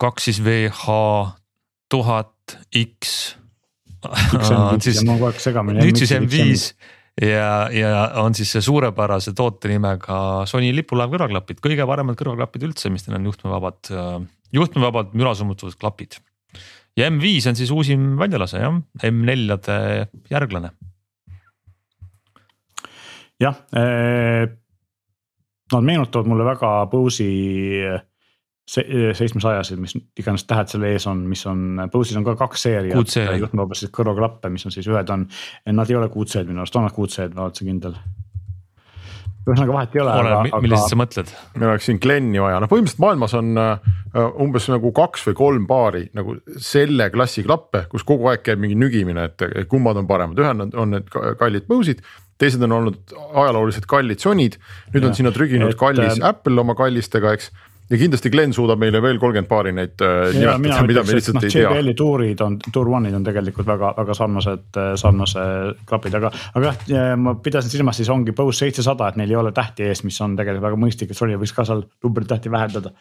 [0.00, 0.94] kaks siis VH
[1.90, 3.18] tuhat X.
[4.80, 6.70] siis, nüüd siis M5
[7.26, 7.90] ja, ja
[8.22, 13.18] on siis see suurepärase toote nimega Sony lipulaev kõrvaklapid, kõige paremad kõrvaklapid üldse, mis neil
[13.18, 13.92] on juhtmevabad,
[14.56, 16.16] juhtmevabad müra summutavad klapid
[17.00, 18.76] ja M5 on siis uusim väljalase jah,
[19.08, 19.80] M4-de
[20.30, 20.70] järglane.
[23.40, 24.46] jah eh,,
[25.72, 27.98] nad meenutavad mulle väga Bose'i
[28.70, 33.90] seitsmesajasid, mis iganes tähed selle ees on, mis on, Bose'is on ka kaks seeriat juhtmevabasid
[33.94, 35.26] kõrvaklappe, mis on siis ühed on,
[35.74, 37.96] nad ei ole kuutsed minu arust, on nad kuutsed, ma olen üldse kindel
[39.50, 40.14] ühesõnaga vahet ei ole.
[40.22, 41.34] oleneb, millisest sa mõtled?
[41.56, 43.92] meil oleks siin Glenni vaja, noh põhimõtteliselt maailmas on uh,
[44.46, 48.78] umbes nagu kaks või kolm paari nagu selle klassi klappe, kus kogu aeg käib mingi
[48.78, 52.04] nügimine, et kummad on paremad, ühed on, on need kallid Bose'id
[52.40, 54.56] teised on olnud ajalooliselt kallid Sony'd,
[54.94, 57.50] nüüd ja, on sinna trüginud et, kallis äh, Apple oma kallistega, eks
[57.90, 61.42] ja kindlasti Glen suudab meile veel kolmkümmend paari neid äh, nimetada, mida me lihtsalt no,
[61.46, 61.64] ei tea.
[61.66, 65.44] JBL-i tuurid on, Tour One'id on tegelikult väga, väga sarnased, äh, sarnase
[65.90, 69.54] klapid, aga, aga jah, ma pidasin silmas, siis ongi Bose seitsesada, et neil ei ole
[69.56, 72.94] tähti ees, mis on tegelikult väga mõistlik, et Sony võiks ka seal numbrit tähti vähendada.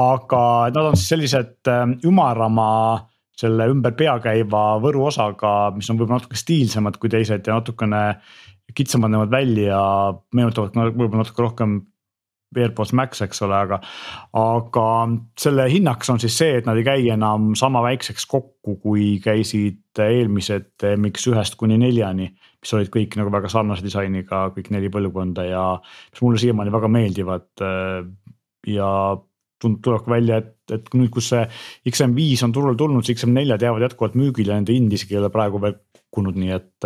[0.00, 2.70] aga nad on siis sellised äh, ümarama
[3.42, 8.02] selle ümber pea käiva võruosaga, mis on võib-olla natuke stiilsemad kui teised ja natukene
[8.76, 9.78] kitsamad näevad välja,
[10.36, 11.80] meenutavad võib-olla natuke rohkem
[12.58, 13.80] AirPods Max, eks ole, aga.
[14.38, 14.86] aga
[15.40, 19.80] selle hinnaks on siis see, et nad ei käi enam sama väikseks kokku, kui käisid
[20.02, 22.30] eelmised MX1-st kuni neljani.
[22.62, 26.88] mis olid kõik nagu väga sarnase disainiga, kõik neli põlvkonda ja mis mulle siiamaani väga
[26.88, 27.66] meeldivad.
[28.66, 28.90] ja
[29.84, 31.46] tuleb välja, et, et nüüd, kus see
[31.90, 35.60] XM5 on turule tulnud, siis XM4-d jäävad jätkuvalt müügile nende hind isegi ei ole praegu
[35.62, 35.78] veel
[36.12, 36.84] pakkunud, nii et.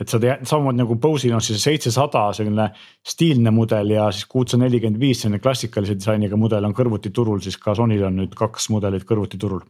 [0.00, 2.72] et sa tead samamoodi nagu Bose'il on siis seitsesada selline
[3.06, 7.56] stiilne mudel ja siis kuutsada nelikümmend viis selline klassikalise disainiga mudel on kõrvuti turul, siis
[7.56, 9.62] ka Sonyl on nüüd kaks mudelit kõrvuti turul.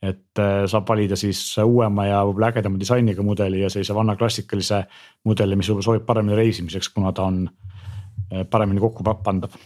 [0.00, 4.86] et äh, saab valida siis uuema ja võib-olla ägedama disainiga mudeli ja sellise vana klassikalise
[5.28, 9.58] mudeli, mis võib-olla sobib paremini reisimiseks, kuna ta on äh, paremini kokku pandav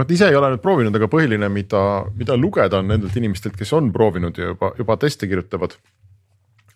[0.00, 1.82] vot ise ei ole nüüd proovinud, aga põhiline, mida,
[2.18, 5.76] mida lugeda on nendelt inimestelt, kes on proovinud ja juba, juba teste kirjutavad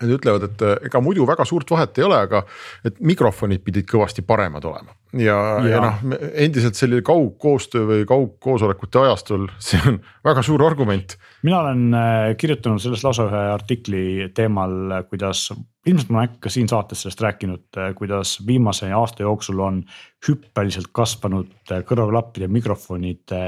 [0.03, 2.45] Nad ütlevad, et äh, ega muidu väga suurt vahet ei ole, aga
[2.85, 9.03] et mikrofonid pidid kõvasti paremad olema ja, ja, ja noh, endiselt selline kaugkoostöö või kaugkoosolekute
[9.05, 11.17] ajastul, see on väga suur argument.
[11.43, 15.47] mina olen äh, kirjutanud sellest lausa ühe artikli teemal, kuidas,
[15.87, 19.83] ilmselt ma olen äkki ka siin saates sellest rääkinud, äh, kuidas viimase aasta jooksul on
[20.27, 23.45] hüppeliselt kasvanud kõrvaklappide mikrofonide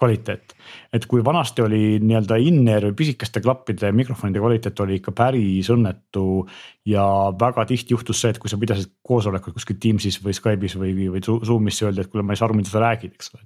[0.00, 0.54] kvaliteet.
[0.92, 6.46] et kui vanasti oli nii-öelda in-ear või pisikeste klappide mikrofonide kvaliteet oli ikka päris õnnetu.
[6.88, 7.04] ja
[7.40, 11.20] väga tihti juhtus see, et kui sa pidasid koosolekut kuskil Teams'is või Skype'is või, või
[11.22, 13.44] Zoom'is öelda, et kuule, ma ei saa aru, mida sa räägid, eks ole.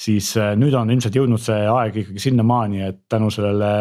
[0.00, 3.72] siis äh, nüüd on ilmselt jõudnud see aeg ikkagi sinnamaani, et tänu sellele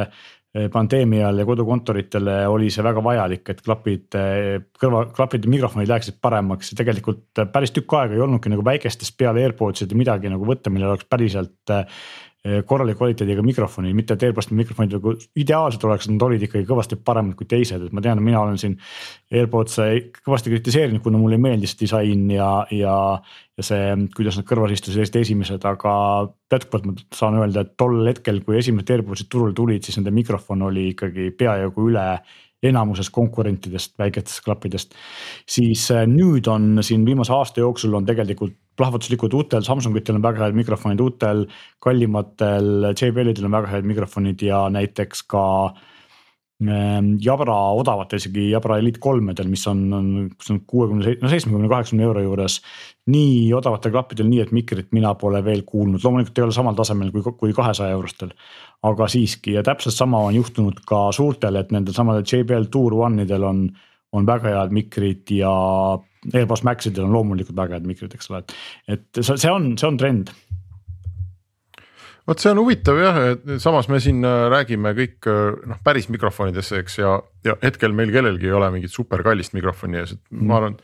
[0.58, 5.92] äh, pandeemial ja kodukontoritele oli see väga vajalik, et klapid, äh, kõrva, klapid ja mikrofonid
[5.92, 6.74] läheksid paremaks.
[6.74, 10.96] Ja tegelikult päris tükk aega ei olnudki nagu väikestest peale AirPods'ide midagi nagu võtta, millel
[10.96, 11.86] oleks päriselt Eh,
[12.66, 17.36] korraliku kvaliteediga mikrofoni, mitte et AirPodsi mikrofonid nagu ideaalsed oleks, nad olid ikkagi kõvasti paremad
[17.38, 18.74] kui teised, et ma tean, mina olen siin.
[19.32, 19.86] AirPodse
[20.26, 22.96] kõvasti kritiseerinud, kuna mulle ei meeldi see disain ja, ja,
[23.58, 25.94] ja see, kuidas nad kõrvas istusid Eesti esimesed, aga.
[26.52, 30.66] jätkuvalt ma saan öelda, et tol hetkel, kui esimesed AirPodsid turule tulid, siis nende mikrofon
[30.72, 32.08] oli ikkagi peajagu üle
[32.64, 34.94] enamuses konkurentidest, väikestest klappidest.
[35.50, 40.46] siis äh, nüüd on siin viimase aasta jooksul on tegelikult plahvatuslikud uutel Samsungitel on väga
[40.46, 41.46] head mikrofonid, uutel
[41.84, 45.82] kallimatel JBL-idel on väga head mikrofonid ja näiteks ka ähm,
[46.62, 52.06] Jabra odavatel, isegi Jabra Elite kolmedel, mis on, on, kus on kuuekümne, no seitsmekümne, kaheksakümne
[52.06, 52.60] euro juures.
[53.10, 57.10] nii odavatel klappidel, nii et mikrit mina pole veel kuulnud, loomulikult ei ole samal tasemel
[57.12, 58.36] kui, kui kahesaja eurostel.
[58.86, 63.26] Aga siiski ja täpselt sama on juhtunud ka suurtel, et nendel samadel JBL Tour One
[63.26, 63.66] idel on,
[64.14, 65.52] on väga head mikrid ja
[66.30, 68.56] Airbus Maxidel on loomulikult väga head mikrid, eks ole, et,
[68.94, 70.30] et see on, see on trend
[72.30, 76.10] vot see on huvitav jah, et samas me siin äh, räägime kõik äh, noh, päris
[76.14, 77.16] mikrofonidesse, eks ja,
[77.48, 80.44] ja hetkel meil kellelgi ei ole mingit super kallist mikrofoni ees, et mm.
[80.50, 80.78] ma arvan,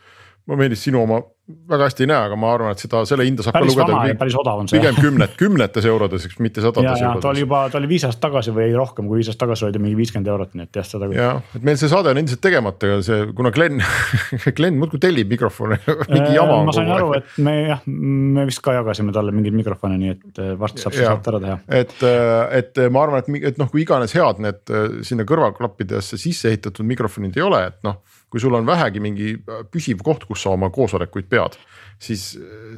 [0.48, 1.20] ma meeldis sinu oma
[1.68, 4.16] väga hästi ei näe, aga ma arvan, et seda, selle hinda saab päris ka lugeda.
[4.20, 4.76] päris odav on see.
[4.76, 8.74] pigem kümnet, kümnetes eurodes, mitte sadades ta oli juba, ta oli viis aastat tagasi või
[8.76, 11.08] rohkem kui viis aastat tagasi oli ta mingi viiskümmend eurot, nii et jah, seda.
[11.16, 13.80] jah, et meil see saade on endiselt tegemata ja see, kuna Glen
[14.58, 15.80] Glen muudkui tellib mikrofone
[16.12, 16.60] mingi jama.
[16.68, 20.44] ma sain aru, et me jah, me vist ka jagasime talle mingeid mikrofone, nii et
[20.44, 21.58] äh, varsti saab see saate ära teha.
[21.80, 26.20] et, äh, et ma arvan, et, et noh, kui iganes head need äh, sinna kõrvaklappidesse
[26.20, 29.34] sisse ehitatud mikrofonid ei ole, et noh kui sul on vähegi mingi
[29.72, 31.56] püsiv koht, kus sa oma koosolekuid pead,
[31.98, 32.30] siis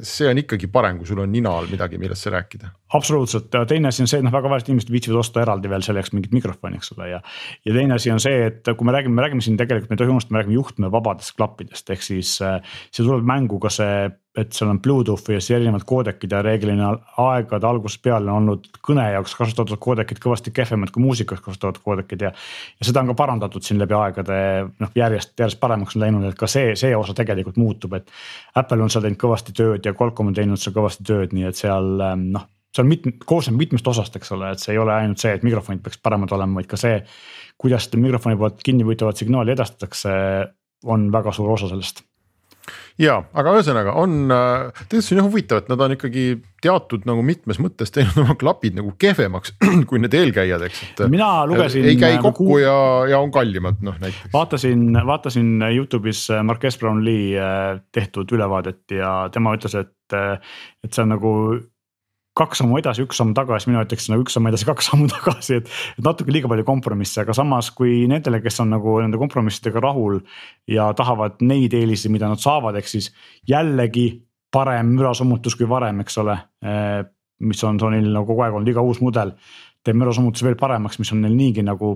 [0.07, 2.71] see on ikkagi parem, kui sul on nina all midagi, millest rääkida.
[2.97, 6.13] Absoluutselt, teine asi on see, et noh, väga paljud inimesed viitsivad osta eraldi veel selleks
[6.15, 7.21] mingit mikrofoni, eks ole, ja.
[7.67, 10.03] ja teine asi on see, et kui me räägime, me räägime siin tegelikult, me ei
[10.03, 12.59] tohi unustada, me räägime juhtmevabadest klappidest, ehk siis äh,
[12.91, 16.91] see tuleb mängu ka see et seal on Bluetoothi ja siis erinevad koodekid ja reeglina
[17.19, 22.23] aegade algusest peale on olnud kõne jaoks kasutatud koodekid kõvasti kehvemad kui muusikas kasutavad koodekid
[22.23, 22.31] ja.
[22.79, 24.37] ja seda on ka parandatud siin läbi aegade
[24.71, 28.07] noh, järjest, järjest paremaks on läinud, et ka see, see osa tegelikult muutub, et.
[28.55, 31.59] Apple on seal teinud kõvasti tööd ja Qualcomm on teinud seal kõvasti tööd, nii et
[31.59, 34.93] seal ähm, noh, see on mitme, koosneb mitmest osast, eks ole, et see ei ole
[34.95, 37.01] ainult see, et mikrofonid peaks paremad olema, vaid ka see.
[37.61, 40.13] kuidas seda mikrofoni poolt kinnivõetavat signaali edastatakse,
[40.89, 42.01] on väga suur osa sellest
[43.01, 46.25] ja, aga ühesõnaga on, äh, tegelikult see on jah huvitav, et nad on ikkagi
[46.61, 49.55] teatud nagu mitmes mõttes teinud oma klapid nagu kehvemaks
[49.89, 51.03] kui need eelkäijad, eks, et.
[51.11, 51.87] mina lugesin.
[51.89, 52.59] ei käi kokku ku...
[52.61, 52.75] ja,
[53.11, 54.31] ja on kallimad, noh näiteks.
[54.33, 59.95] vaatasin, vaatasin Youtube'is äh, Marques Brownlee äh, tehtud ülevaadet ja tema ütles, et,
[60.83, 61.33] et see on nagu
[62.37, 65.61] kaks sammu edasi, üks samm tagasi, mina ütleks nagu üks samm edasi, kaks sammu tagasi,
[65.61, 65.71] et.
[65.99, 70.21] et natuke liiga palju kompromisse, aga samas kui nendele, kes on nagu nende kompromissidega rahul.
[70.67, 73.11] ja tahavad neid eeliseid, mida nad saavad, ehk siis
[73.49, 74.07] jällegi
[74.51, 76.37] parem mürasummutus kui varem, eks ole.
[76.63, 77.01] Eh,
[77.41, 79.31] mis on Sonyl nagu kogu aeg olnud, iga uus mudel
[79.85, 81.95] teeb mürasummutuse veel paremaks, mis on neil niigi nagu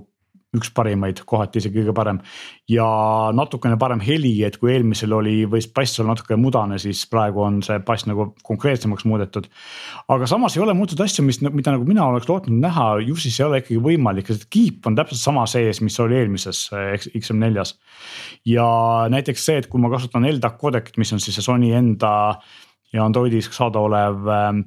[0.55, 2.19] üks parimaid, kohati isegi kõige parem.
[2.69, 2.85] ja
[3.35, 7.61] natukene parem heli, et kui eelmisel oli, võis bass olla natuke mudane, siis praegu on
[7.65, 9.47] see bass nagu konkreetsemaks muudetud.
[10.07, 13.39] aga samas ei ole muudetud asju, mis, mida nagu mina oleks lootnud näha, ju siis
[13.39, 17.75] ei ole ikkagi võimalik, sest kiip on täpselt sama sees, mis oli eelmises XM4-s.
[18.49, 18.67] ja
[19.13, 22.15] näiteks see, et kui ma kasutan LDAC koodekit, mis on siis see Sony enda
[22.93, 24.65] ja Androidis saadaolev ähm,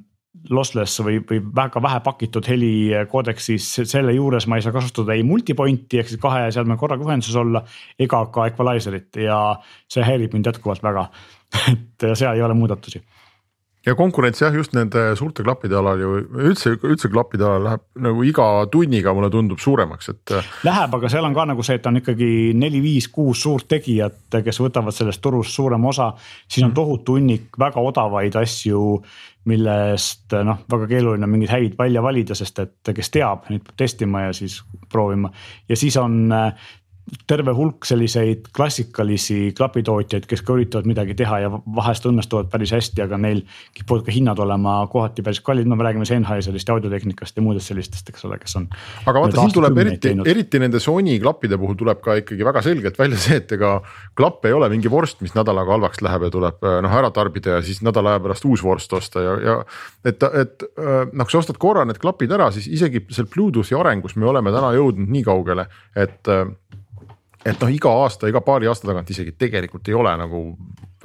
[0.49, 5.25] lossless või, või väga vähe pakitud helikoodeks, siis selle juures ma ei saa kasutada ei
[5.27, 7.63] multipoint'i ehk siis kahe seadme korraga ühenduses olla.
[7.99, 9.39] ega ka equalizer'it ja
[9.91, 11.09] see häirib mind jätkuvalt väga
[11.73, 13.03] et seal ei ole muudatusi
[13.87, 16.15] ja konkurents jah, just nende suurte klappide alal ju
[16.49, 20.33] üldse, üldse klappide alal läheb nagu iga tunniga mulle tundub suuremaks, et.
[20.67, 22.29] Läheb, aga seal on ka nagu see, et on ikkagi
[22.59, 26.11] neli, viis, kuus suurt tegijat, kes võtavad sellest turust suurema osa.
[26.47, 26.75] siis on mhm.
[26.75, 28.83] tohutu hunnik väga odavaid asju,
[29.47, 33.77] millest noh, väga keeruline on mingeid häid välja valida, sest et kes teab, neid peab
[33.79, 34.59] testima ja siis
[34.91, 35.31] proovima.
[35.69, 36.27] ja siis on
[37.29, 43.03] terve hulk selliseid klassikalisi klapitootjaid, kes ka üritavad midagi teha ja vahest õnnestuvad päris hästi,
[43.05, 43.41] aga neil
[43.77, 48.09] kipuvad ka hinnad olema kohati päris kallid, no me räägime Sennheiserist, audiotehnikast ja muudest sellistest,
[48.11, 48.67] eks ole, kes on.
[49.05, 52.99] aga vaata, siin tuleb eriti, eriti nende Sony klappide puhul tuleb ka ikkagi väga selgelt
[52.99, 53.75] välja see, et ega
[54.17, 57.65] klapp ei ole mingi vorst, mis nädalaga halvaks läheb ja tuleb noh ära tarbida ja
[57.65, 59.57] siis nädala aja pärast uus vorst osta ja, ja.
[60.05, 64.17] et, et noh, kui sa ostad korra need klapid ära, siis isegi seal Bluetoothi arengus
[64.19, 66.33] me oleme täna jõudnud nii kaugele, et
[67.45, 70.43] et noh, iga aasta, iga paari aasta tagant isegi tegelikult ei ole nagu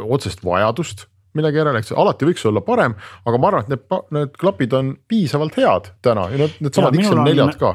[0.03, 2.95] otsest vajadust millegi järele, eks alati võiks olla parem,
[3.27, 7.59] aga ma arvan, et need, need klapid on piisavalt head täna ja need, needsamad XM4-d
[7.59, 7.75] ka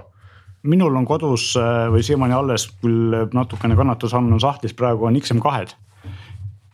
[0.64, 5.76] minul on kodus äh, või siiamaani alles küll natukene kannatus on sahtlis, praegu on XM2-d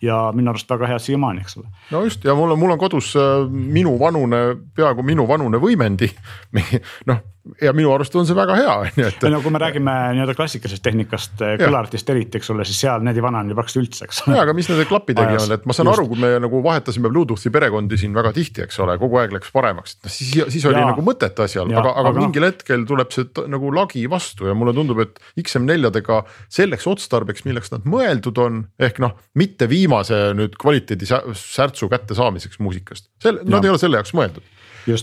[0.05, 1.69] ja minu arust väga head siiamaani, eks ole.
[1.91, 4.41] no just ja mul on, mul on kodus äh, minu vanune,
[4.75, 6.09] peaaegu minu vanune võimendi.
[7.09, 7.21] noh,
[7.61, 9.25] ja minu arust on see väga hea, on ju, et.
[9.29, 13.19] no kui me räägime nii-öelda klassikalisest tehnikast, äh, kõlaritest eriti, eks ole, siis seal need
[13.19, 14.37] ei vanane praktiliselt üldse, eks ole.
[14.37, 15.99] ja, aga mis nende klappidega on, et ma saan just.
[15.99, 19.53] aru, kui me nagu vahetasime Bluetoothi perekondi siin väga tihti, eks ole, kogu aeg läks
[19.55, 20.87] paremaks, et noh siis, siis oli ja.
[20.89, 24.73] nagu mõtet asjal, aga, aga, aga mingil hetkel tuleb see nagu lagi vastu ja mulle
[24.77, 26.23] tundub, et XM4-dega
[26.57, 33.09] selleks otstarbeks, milleks nad mõeldud on, ehk noh, mitte viimase nüüd kvaliteedi särtsu kättesaamiseks muusikast,
[33.21, 34.53] selle, nad ei ole selle jaoks mõeldud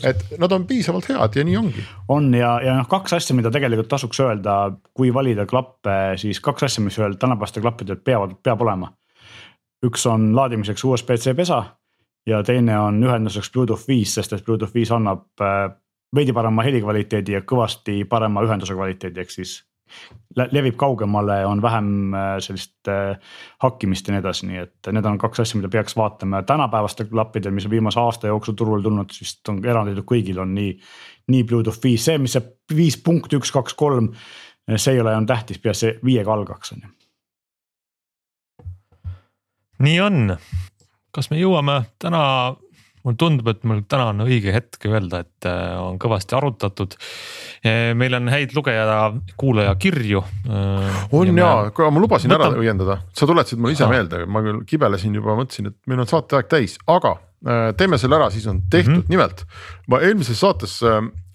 [0.08, 1.84] et nad on piisavalt head ja nii ongi.
[2.08, 4.56] on ja, ja noh, kaks asja, mida tegelikult tasuks öelda,
[4.94, 8.92] kui valida klappe, siis kaks asja, mis ühel tänapäevastel klappidel peavad, peab olema.
[9.86, 11.62] üks on laadimiseks USB-C pesa
[12.26, 15.66] ja teine on ühenduseks Bluetooth viis, sest et Bluetooth viis annab äh,
[16.14, 19.58] veidi parema helikvaliteedi ja kõvasti parema ühenduse kvaliteedi, ehk siis
[20.36, 23.18] levib kaugemale, on vähem äh, sellist äh,
[23.62, 27.10] hakkimist ja nii edasi, nii et need on kaks asja, mida peaks vaatama ja tänapäevastel
[27.10, 30.72] klappidel, mis on viimase aasta jooksul turule tulnud, siis on eranditult kõigil on nii.
[31.32, 32.42] nii Bluetooth viis, see, mis see
[32.74, 34.10] viis punkt üks, kaks, kolm,
[34.76, 36.92] see ei ole enam tähtis, peaasi see viiega algaks on ju.
[39.82, 40.36] nii on,
[41.12, 42.22] kas me jõuame täna
[43.02, 46.96] mulle tundub, et mul täna on õige hetk öelda, et äh, on kõvasti arutatud.
[47.66, 49.00] Äh, meil on häid lugeja,
[49.40, 50.22] kuulaja kirju.
[50.46, 52.52] Äh, on ja, ja, ma lubasin Võtan...
[52.52, 53.96] ära õiendada, sa tuletasid mulle ise Aha.
[53.96, 57.18] meelde, ma küll kibelesin juba, mõtlesin, et meil on saateaeg täis, aga
[57.74, 59.10] teeme selle ära, siis on tehtud mm, -hmm.
[59.10, 59.40] nimelt
[59.90, 60.76] ma eelmises saates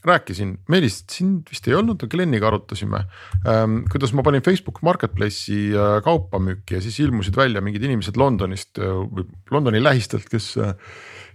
[0.07, 3.03] rääkisin, Meelis, sind vist ei olnud, Gleniga arutasime
[3.47, 3.79] ähm,.
[3.91, 8.79] kuidas ma panin Facebook Marketplace'i äh, kaupa müüki ja siis ilmusid välja mingid inimesed Londonist
[8.79, 10.75] äh, või Londoni lähistelt, kes äh,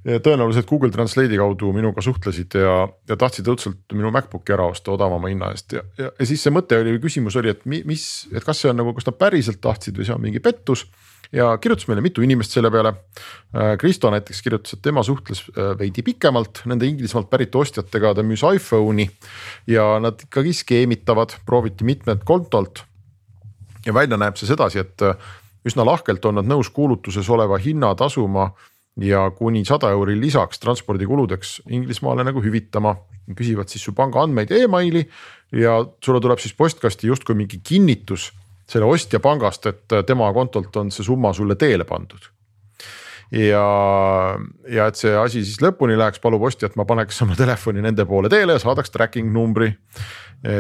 [0.03, 5.31] tõenäoliselt Google Translate'i kaudu minuga suhtlesid ja, ja tahtsid õudselt minu MacBook'i ära osta odavama
[5.31, 8.65] hinna eest ja, ja, ja siis see mõte oli, küsimus oli, et mis, et kas
[8.65, 10.89] see on nagu, kas nad päriselt tahtsid või see on mingi pettus
[11.33, 12.95] ja kirjutas meile mitu inimest selle peale.
[13.57, 18.25] Äh, Kristo näiteks kirjutas, et tema suhtles äh, veidi pikemalt nende Inglismaalt pärit ostjatega, ta
[18.27, 19.09] müüs iPhone'i
[19.71, 22.85] ja nad ikkagi skeemitavad, prooviti mitmed kontolt.
[23.87, 25.17] ja välja näeb see sedasi, et äh,
[25.67, 28.53] üsna lahkelt on nad nõus kuulutuses oleva hinna tasuma
[29.01, 32.97] ja kuni sada euri lisaks transpordikuludeks Inglismaale nagu hüvitama.
[33.39, 35.05] küsivad siis su panga andmeid e, emaili
[35.55, 38.33] ja sulle tuleb siis postkasti justkui mingi kinnitus
[38.67, 42.21] selle ostja pangast, et tema kontolt on see summa sulle teele pandud.
[43.33, 43.65] ja,
[44.69, 48.05] ja et see asi siis lõpuni läheks, palub ostja, et ma paneks oma telefoni nende
[48.05, 49.73] poole teele ja saadaks tracking numbri.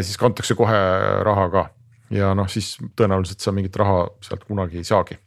[0.00, 0.78] siis kantakse kohe
[1.26, 1.68] raha ka
[2.12, 5.18] ja noh, siis tõenäoliselt sa mingit raha sealt kunagi ei saagi.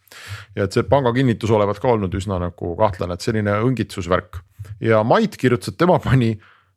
[0.55, 4.41] ja et see panga kinnitus olevat ka olnud üsna nagu kahtlane, et selline õngitsusvärk.
[4.81, 6.35] Ja Mait kirjutas, et tema pani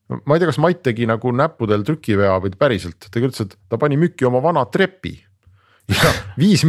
[0.08, 3.78] ma ei tea, kas Mait tegi nagu näppudel trükivea või päriselt, ta kirjutas, et ta
[3.80, 5.14] pani müüki oma vana trepi
[6.38, 6.64] viis,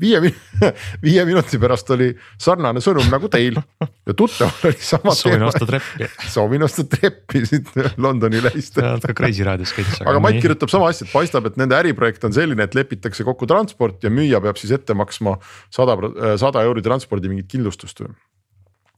[0.00, 0.72] viie, viie,
[1.02, 5.14] viie minuti pärast oli sarnane sõnum nagu teil ja tuttaval oli sama.
[5.18, 6.08] soovin osta treppi.
[6.30, 8.78] soovin osta treppi siit Londoni lähist.
[8.78, 9.98] ka Kreisi raadios käis.
[10.04, 13.48] aga Mait kirjutab sama asja, et paistab, et nende äriprojekt on selline, et lepitakse kokku
[13.50, 15.36] transport ja müüja peab siis ette maksma
[15.74, 15.98] sada,
[16.38, 18.14] sada euri transpordi mingit kindlustust või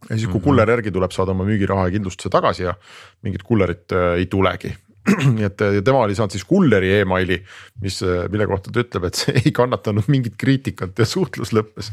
[0.09, 0.45] ja siis, kui mm -hmm.
[0.45, 2.74] kuller järgi tuleb, saad oma müügiraha ja kindlustuse tagasi ja
[3.22, 4.72] mingit kullerit äh, ei tulegi
[5.19, 7.41] nii et tema oli saanud siis kulleri emaili,
[7.85, 8.01] mis,
[8.33, 11.93] mille kohta ta ütleb, et see ei kannatanud mingit kriitikat ja suhtlus lõppes.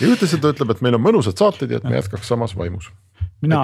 [0.00, 2.90] ja ühtlasi ta ütleb, et meil on mõnusad saated ja et me jätkaks samas vaimus.
[3.40, 3.62] mina,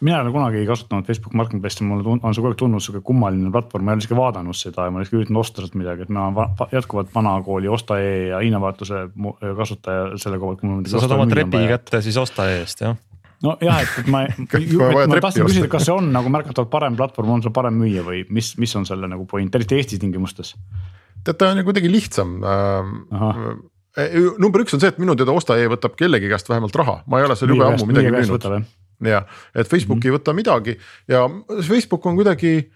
[0.00, 3.50] mina ei ole kunagi kasutanud Facebook Marketplace'i, mulle on see kogu aeg tundunud sihuke kummaline
[3.52, 6.04] platvorm, ma ei ole isegi vaadanud seda ja ma olen isegi üritanud osta sealt midagi,
[6.04, 9.06] et ma olen jätkuvalt vanakooli Osta.ee ja hinnavahetuse
[9.62, 10.90] kasutaja selle koha pealt.
[10.92, 12.98] sa saad oma trepi kätte siis Osta.ee eest jah?
[13.44, 14.24] Nojah, et, et ma,
[15.10, 18.22] ma tahtsin küsida, kas see on nagu märgatavalt parem platvorm, on see parem müüa või
[18.32, 20.54] mis, mis on selle nagu point, eriti Eesti tingimustes?
[21.26, 22.38] tead, ta on ju kuidagi lihtsam.
[22.46, 23.36] Äh,
[23.98, 27.20] e, number üks on see, et minu teada Osta.ee võtab kellegi käest vähemalt raha, ma
[27.20, 28.48] ei ole seal jube ammu midagi müünud.
[29.04, 30.12] jah, et Facebook mm -hmm.
[30.12, 30.78] ei võta midagi
[31.08, 31.26] ja
[31.68, 32.70] Facebook on kuidagi,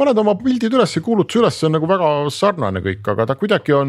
[0.00, 3.36] paned oma pildid üles ja kuulutuse üles, see on nagu väga sarnane kõik, aga ta
[3.40, 3.88] kuidagi on,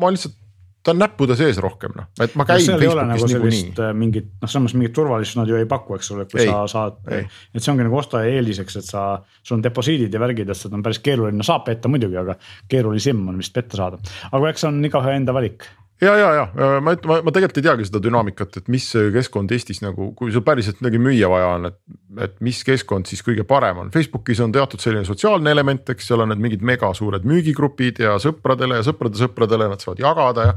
[0.00, 0.36] ma lihtsalt
[0.82, 3.72] ta on näppude sees rohkem noh, et ma käin no, Facebookis nagu niikuinii.
[3.84, 6.62] Äh, mingit noh, samas mingit turvalisust nad ju ei paku, eks ole, kui ei, sa
[6.70, 9.04] saad, et see ongi nagu ostaja eeliseks, et sa,
[9.42, 12.38] sul on deposiidid ja värgid, et seda on päris keeruline, saab petta muidugi, aga
[12.70, 14.00] keerulisem on vist petta saada,
[14.30, 15.68] aga eks see on igaühe enda valik
[16.00, 16.44] ja, ja, ja
[16.80, 20.44] ma, ma, ma tegelikult ei teagi seda dünaamikat, et mis keskkond Eestis nagu, kui sul
[20.46, 21.78] päriselt midagi müüa vaja on, et.
[22.26, 26.24] et mis keskkond siis kõige parem on, Facebookis on teatud selline sotsiaalne element, eks seal
[26.24, 30.56] on need mingid mega suured müügigrupid ja sõpradele ja sõprade sõpradele nad saavad jagada ja.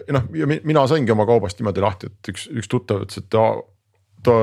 [0.00, 3.30] ja noh, ja mina saingi oma kaubast niimoodi lahti, et üks, üks tuttav ütles, et
[3.32, 3.46] ta,
[4.26, 4.36] ta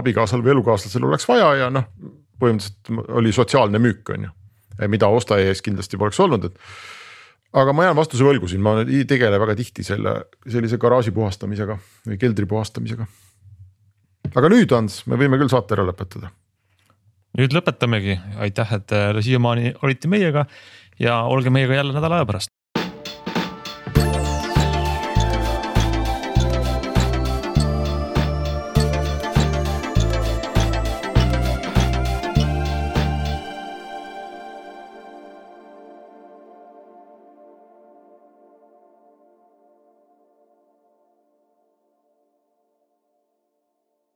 [0.00, 1.88] abikaasal või elukaaslasel oleks vaja ja noh,
[2.40, 4.36] põhimõtteliselt oli sotsiaalne müük, on ju.
[4.88, 6.99] mida ostaja ees kindlasti poleks olnud, et
[7.52, 10.14] aga ma jään vastuse võlgu siin, ma ei tegele väga tihti selle
[10.46, 13.06] sellise garaaži puhastamisega või keldri puhastamisega.
[14.34, 16.30] aga nüüd, Ants, me võime küll saate ära lõpetada.
[17.38, 18.96] nüüd lõpetamegi, aitäh, et
[19.26, 20.46] siiamaani olite meiega
[20.98, 22.59] ja olge meiega jälle nädala aja pärast